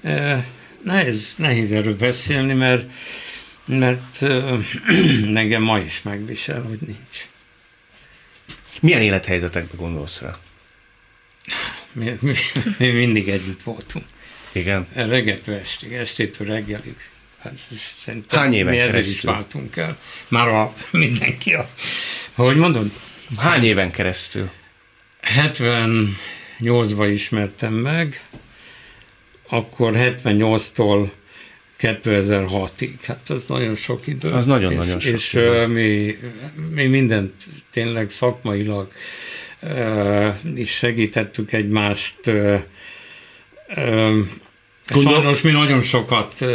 [0.00, 0.44] Uh,
[0.82, 2.90] nehéz, nehéz erről beszélni, mert,
[3.64, 4.64] mert uh,
[5.34, 7.28] engem ma is megvisel, hogy nincs.
[8.80, 10.36] Milyen élethelyzetekbe gondolsz rá?
[11.92, 12.34] Mi, mi,
[12.78, 14.04] mi mindig együtt voltunk.
[14.52, 14.86] Igen.
[14.94, 16.96] Reggeltől estig, estétől reggelig.
[17.42, 17.58] Hát,
[17.98, 19.12] szerintem Hány éven mi keresztül?
[19.12, 19.98] is váltunk el.
[20.28, 21.68] Már a mindenki a...
[22.34, 22.90] Hogy mondod?
[23.38, 24.50] Hány éven keresztül?
[25.22, 28.22] 78-ban ismertem meg,
[29.48, 31.10] akkor 78-tól
[31.80, 32.92] 2006-ig.
[33.02, 34.30] Hát az nagyon sok idő.
[34.30, 35.66] Az nagyon-nagyon sok És idő.
[35.66, 36.18] mi,
[36.70, 38.92] mi mindent tényleg szakmailag
[40.54, 42.30] is segítettük egymást,
[43.74, 45.12] Gondol...
[45.12, 46.48] Sajnos mi nagyon sokat uh,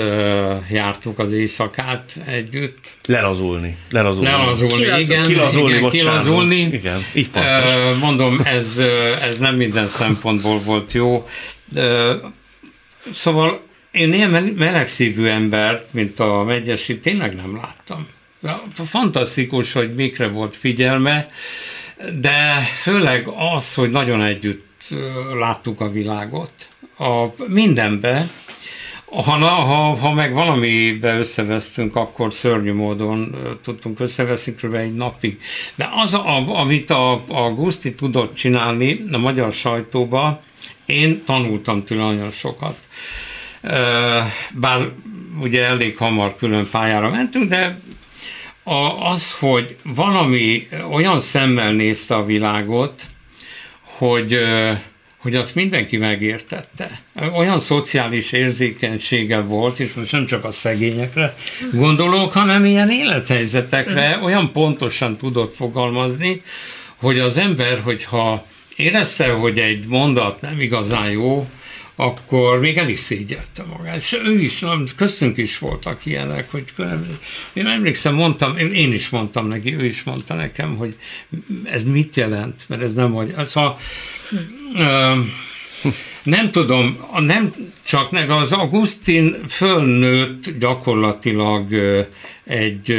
[0.71, 2.97] jártuk az éjszakát együtt.
[3.05, 3.77] Lelazulni.
[3.89, 4.29] Lelazulni.
[4.29, 5.15] Lelazulni, Kilazul.
[5.15, 5.27] igen.
[5.27, 6.55] Kilazulni, igen, kilazulni.
[6.55, 7.73] Igen, így pontos.
[7.73, 8.77] Uh, mondom, ez,
[9.21, 11.27] ez nem minden szempontból volt jó.
[11.75, 12.11] Uh,
[13.13, 13.61] szóval
[13.91, 18.07] én ilyen melegszívű embert, mint a Megyesi, tényleg nem láttam.
[18.85, 21.25] Fantasztikus, hogy mikre volt figyelme,
[22.19, 24.89] de főleg az, hogy nagyon együtt
[25.39, 26.51] láttuk a világot
[26.97, 28.27] a mindenbe,
[29.05, 34.73] ha, ha, ha meg valamibe összevesztünk, akkor szörnyű módon tudtunk összeveszni kb.
[34.73, 35.39] egy napig.
[35.75, 40.41] De az, a, amit a, a Guszti tudott csinálni a magyar sajtóba,
[40.85, 42.77] én tanultam tőle nagyon sokat.
[44.51, 44.89] Bár
[45.41, 47.79] ugye elég hamar külön pályára mentünk, de
[48.99, 53.05] az, hogy valami olyan szemmel nézte a világot,
[53.81, 54.39] hogy
[55.17, 56.99] hogy azt mindenki megértette.
[57.35, 61.37] Olyan szociális érzékenysége volt, és most nem csak a szegényekre
[61.73, 66.41] gondolok, hanem ilyen élethelyzetekre olyan pontosan tudott fogalmazni,
[66.95, 68.45] hogy az ember, hogyha
[68.75, 71.47] érezte, hogy egy mondat nem igazán jó,
[71.99, 73.95] akkor még el is szégyelte magát.
[73.95, 74.65] És ő is,
[74.95, 76.65] köztünk is voltak ilyenek, hogy
[77.53, 80.95] én emlékszem, mondtam, én is mondtam neki, ő is mondta nekem, hogy
[81.63, 83.33] ez mit jelent, mert ez nem vagy.
[83.45, 83.79] Szóval
[86.23, 87.53] nem tudom, nem
[87.83, 91.73] csak meg az Augustin fölnőtt gyakorlatilag
[92.43, 92.95] egy,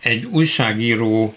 [0.00, 1.34] egy újságíró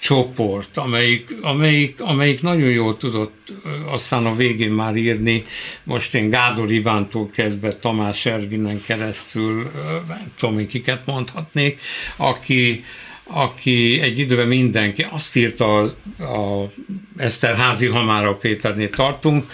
[0.00, 3.52] csoport, amelyik, amelyik, amelyik nagyon jól tudott
[3.86, 5.42] aztán a végén már írni,
[5.82, 9.70] most én Gádor Ivántól kezdve Tamás Ervinen keresztül,
[10.08, 11.80] nem tudom, kiket mondhatnék,
[12.16, 12.84] aki,
[13.30, 15.82] aki egy időben mindenki, azt írta a,
[16.22, 16.70] a
[17.16, 19.44] Eszterházi, ha már a Péternél tartunk,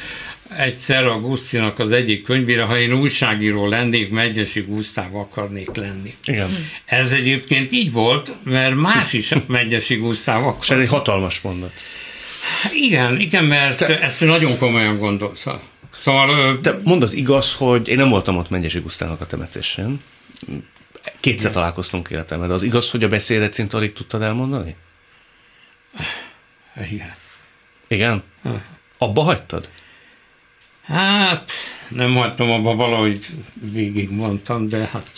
[0.56, 6.14] egyszer a Gusztinak az egyik könyvére, ha én újságíró lennék, Megyesi Gusztáv akarnék lenni.
[6.24, 6.50] Igen.
[6.84, 10.58] Ez egyébként így volt, mert más is Megyesi Gusztáv akar.
[10.62, 11.72] És ez egy hatalmas mondat.
[12.72, 14.00] Igen, igen, mert Te...
[14.00, 15.46] ezt nagyon komolyan gondolsz.
[16.02, 16.60] Szóval...
[16.60, 20.00] Te mondd az igaz, hogy én nem voltam ott Megyesi Gusztávnak a temetésen,
[21.20, 21.52] Kétszer Igen.
[21.52, 24.76] találkoztunk életemben, de az igaz, hogy a beszédet szinte alig tudtad elmondani?
[26.90, 27.12] Igen.
[27.88, 28.22] Igen?
[28.42, 28.60] Uh.
[28.98, 29.68] Abba hagytad?
[30.82, 31.50] Hát,
[31.88, 33.26] nem hagytam abba, valahogy
[33.60, 35.10] végig mondtam, de hát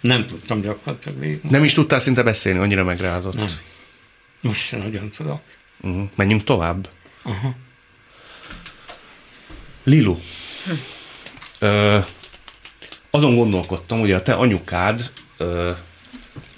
[0.00, 1.40] nem tudtam gyakorlatilag végig.
[1.42, 3.34] Nem is tudtál szinte beszélni, annyira megrázott?
[3.34, 3.58] Nem.
[4.40, 5.42] Most sem nagyon tudok.
[5.80, 6.08] Uh-huh.
[6.14, 6.88] Menjünk tovább.
[7.24, 7.54] Uh-huh.
[9.82, 10.18] Lilu.
[10.64, 10.72] Hm.
[11.58, 11.98] Ö,
[13.14, 15.10] azon gondolkodtam, hogy a te anyukád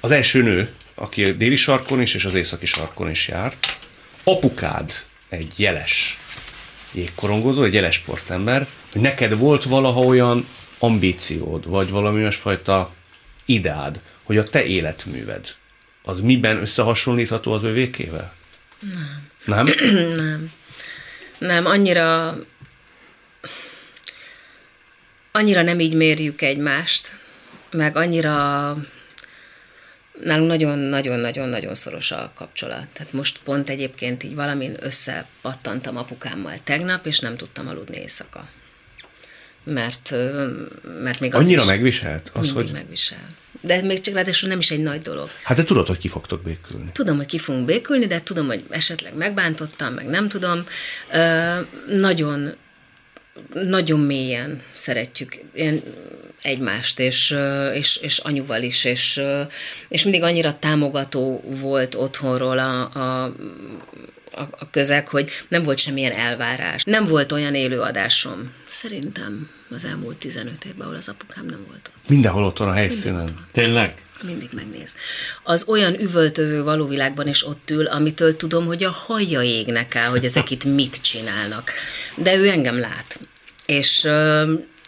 [0.00, 3.76] az első nő, aki a déli sarkon is és az északi sarkon is járt.
[4.24, 4.92] Apukád
[5.28, 6.18] egy jeles
[6.92, 10.46] jégkorongozó, egy jeles sportember, hogy neked volt valaha olyan
[10.78, 12.90] ambíciód, vagy valami olyasfajta
[13.44, 15.48] ideád, hogy a te életműved
[16.02, 18.34] az miben összehasonlítható az övékével?
[19.44, 19.64] Nem.
[19.64, 19.66] Nem?
[20.16, 20.52] nem.
[21.38, 22.36] Nem, annyira
[25.36, 27.12] annyira nem így mérjük egymást,
[27.70, 28.76] meg annyira
[30.22, 32.86] nálunk nagyon-nagyon-nagyon-nagyon szoros a kapcsolat.
[32.92, 38.48] Tehát most pont egyébként így valamin összepattantam apukámmal tegnap, és nem tudtam aludni éjszaka.
[39.64, 40.14] Mert,
[41.02, 42.30] mert még az Annyira is megviselt?
[42.34, 42.70] Az, hogy...
[42.72, 43.28] megvisel.
[43.60, 45.30] De még csak ráadásul nem is egy nagy dolog.
[45.42, 46.90] Hát de tudod, hogy ki fogtok békülni.
[46.92, 50.64] Tudom, hogy ki fogunk békülni, de tudom, hogy esetleg megbántottam, meg nem tudom.
[51.12, 52.54] Ö, nagyon,
[53.52, 55.82] nagyon mélyen szeretjük én
[56.42, 57.36] egymást, és,
[57.74, 59.20] és, és anyuval is, és,
[59.88, 63.34] és mindig annyira támogató volt otthonról a, a,
[64.36, 66.84] a közeg, hogy nem volt semmilyen elvárás.
[66.84, 72.08] Nem volt olyan élőadásom, szerintem az elmúlt 15 évben, ahol az apukám nem volt ott.
[72.08, 73.28] Mindenhol ott van a helyszínen.
[73.52, 73.94] Tényleg?
[74.22, 74.94] Mindig megnéz.
[75.42, 80.24] Az olyan üvöltöző valóvilágban is ott ül, amitől tudom, hogy a haja égnek el, hogy
[80.24, 81.70] ezek itt mit csinálnak.
[82.16, 83.20] De ő engem lát.
[83.66, 84.08] És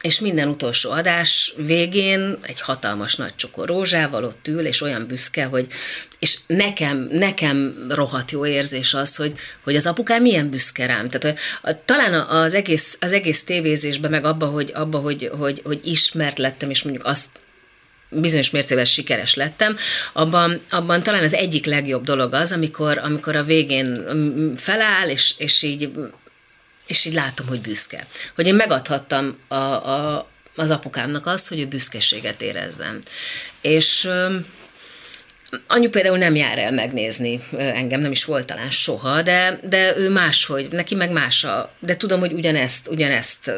[0.00, 5.44] és minden utolsó adás végén egy hatalmas nagy csokor rózsával ott ül, és olyan büszke,
[5.44, 5.66] hogy
[6.18, 11.08] és nekem, nekem rohadt jó érzés az, hogy, hogy az apukám milyen büszke rám.
[11.08, 15.60] Tehát a, a, talán az egész, az egész tévézésben, meg abba, hogy, abba hogy, hogy,
[15.64, 17.28] hogy ismert lettem, és mondjuk azt
[18.20, 19.76] bizonyos mércével sikeres lettem,
[20.12, 24.04] abban, abban talán az egyik legjobb dolog az, amikor, amikor a végén
[24.56, 25.90] feláll, és, és így
[26.86, 28.06] és így látom, hogy büszke.
[28.34, 33.02] Hogy én megadhattam a, a, az apukámnak azt, hogy ő büszkeséget érezzen.
[33.60, 34.08] És
[35.66, 40.10] Anyu például nem jár el megnézni engem, nem is volt talán soha, de, de ő
[40.10, 43.50] máshogy, neki meg más a, de tudom, hogy ugyanezt, ugyanezt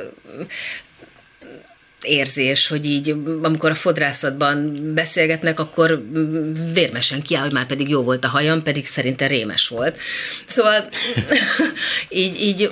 [2.03, 6.05] érzés, hogy így, amikor a fodrászatban beszélgetnek, akkor
[6.73, 9.99] vérmesen kiáll, hogy már pedig jó volt a hajam, pedig szerintem rémes volt.
[10.47, 10.89] Szóval
[12.09, 12.71] így, így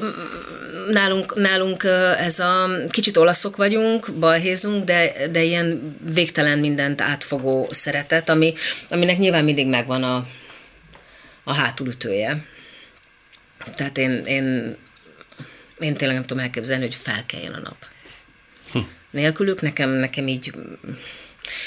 [0.90, 1.84] nálunk, nálunk
[2.18, 8.54] ez a kicsit olaszok vagyunk, balhézunk, de, de ilyen végtelen mindent átfogó szeretet, ami,
[8.88, 10.26] aminek nyilván mindig megvan a,
[11.44, 12.44] a hátulütője.
[13.74, 14.76] Tehát én, én,
[15.78, 17.76] én tényleg nem tudom elképzelni, hogy felkeljen a nap.
[18.72, 18.78] Hm.
[19.16, 20.52] Nélkülük nekem, nekem így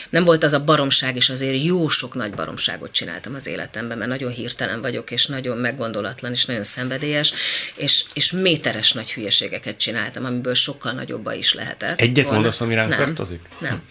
[0.10, 4.10] nem volt az a baromság, és azért jó sok nagy baromságot csináltam az életemben, mert
[4.10, 7.34] nagyon hirtelen vagyok, és nagyon meggondolatlan, és nagyon szenvedélyes,
[7.76, 12.00] és, és méteres nagy hülyeségeket csináltam, amiből sokkal nagyobba is lehetett.
[12.00, 12.40] Egyet volna.
[12.40, 13.42] mondasz, ami ránk nem, tartozik?
[13.60, 13.82] Nem.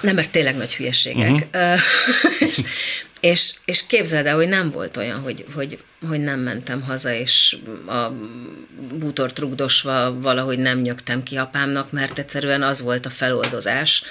[0.00, 1.30] Nem, mert tényleg nagy hülyeségek.
[1.30, 1.78] Uh-huh.
[2.48, 2.60] és,
[3.20, 7.56] és, és képzeld el, hogy nem volt olyan, hogy, hogy, hogy nem mentem haza, és
[7.86, 8.12] a
[8.92, 14.02] bútort rugdosva valahogy nem nyögtem ki apámnak, mert egyszerűen az volt a feloldozás,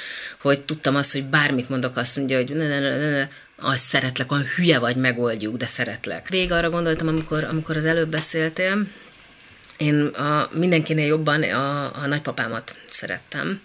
[0.42, 3.28] hogy tudtam azt, hogy bármit mondok, azt mondja, hogy ne, ne, ne, ne,
[3.60, 6.30] azt szeretlek, olyan hülye vagy, megoldjuk, de szeretlek.
[6.30, 8.88] Végig arra gondoltam, amikor, amikor az előbb beszéltél,
[9.78, 13.62] én a, mindenkinél jobban a, a nagypapámat szerettem,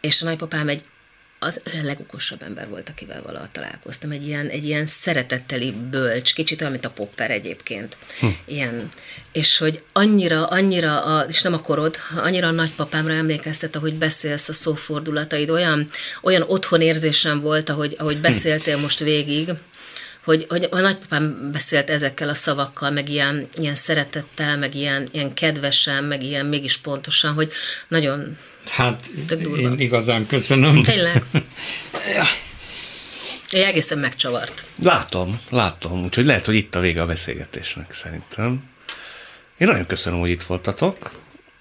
[0.00, 0.84] és a nagypapám egy
[1.42, 4.10] az a legokosabb ember volt, akivel valaha találkoztam.
[4.10, 7.96] Egy ilyen, egy ilyen szeretetteli bölcs, kicsit olyan, mint a popper egyébként.
[8.20, 8.26] Hm.
[8.44, 8.88] Ilyen.
[9.32, 14.48] És hogy annyira, annyira, a, és nem a korod, annyira a nagypapámra emlékeztet, ahogy beszélsz
[14.48, 15.88] a szófordulataid, olyan,
[16.22, 18.22] olyan otthonérzésem volt, ahogy, ahogy hm.
[18.22, 19.50] beszéltél most végig,
[20.24, 25.34] hogy, hogy a nagypapám beszélt ezekkel a szavakkal, meg ilyen, ilyen szeretettel, meg ilyen, ilyen
[25.34, 27.52] kedvesen, meg ilyen mégis pontosan, hogy
[27.88, 28.36] nagyon
[28.68, 29.10] Hát
[29.46, 30.82] én igazán köszönöm.
[30.82, 31.24] Tényleg.
[33.50, 34.64] Én egészen megcsavart.
[34.82, 36.02] Látom, látom.
[36.02, 38.64] Úgyhogy lehet, hogy itt a vége a beszélgetésnek szerintem.
[39.58, 41.10] Én nagyon köszönöm, hogy itt voltatok.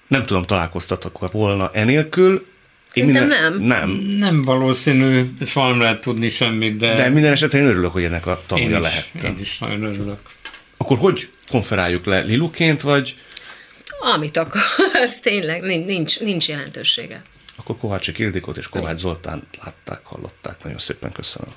[0.08, 2.46] Nem tudom, találkoztatok volna enélkül.
[2.94, 3.62] Én minden, nem.
[3.62, 3.90] Nem.
[4.18, 6.94] Nem valószínű, soha nem lehet tudni semmit, de...
[6.94, 9.32] De minden esetre én örülök, hogy ennek a tanulja lehettem.
[9.32, 10.20] Én is nagyon örülök.
[10.78, 12.20] Akkor hogy konferáljuk le?
[12.20, 13.16] Liluként, vagy
[14.16, 17.22] amit akarsz, tényleg nincs, nincs jelentősége.
[17.56, 20.64] Akkor Kovácsi Ildikót és Kovács Zoltán látták, hallották.
[20.64, 21.50] Nagyon szépen köszönöm.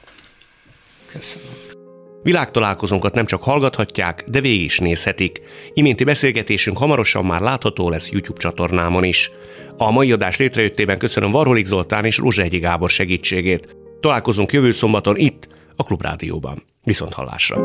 [1.13, 1.84] Köszönöm.
[2.25, 5.41] Világtalálkozónkat nem csak hallgathatják, de végig is nézhetik.
[5.73, 9.31] Iménti beszélgetésünk hamarosan már látható lesz YouTube csatornámon is.
[9.77, 13.77] A mai adás létrejöttében köszönöm Varholik Zoltán és Rózsehegyi Gábor segítségét.
[14.01, 16.63] Találkozunk jövő szombaton itt, a Klubrádióban.
[16.83, 17.57] Viszont hallásra!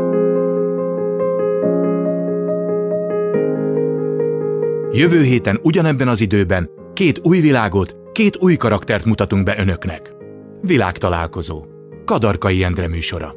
[4.91, 10.13] Jövő héten ugyanebben az időben két új világot, két új karaktert mutatunk be önöknek.
[10.61, 11.65] Világtalálkozó.
[12.05, 13.35] Kadarkai Endre műsora.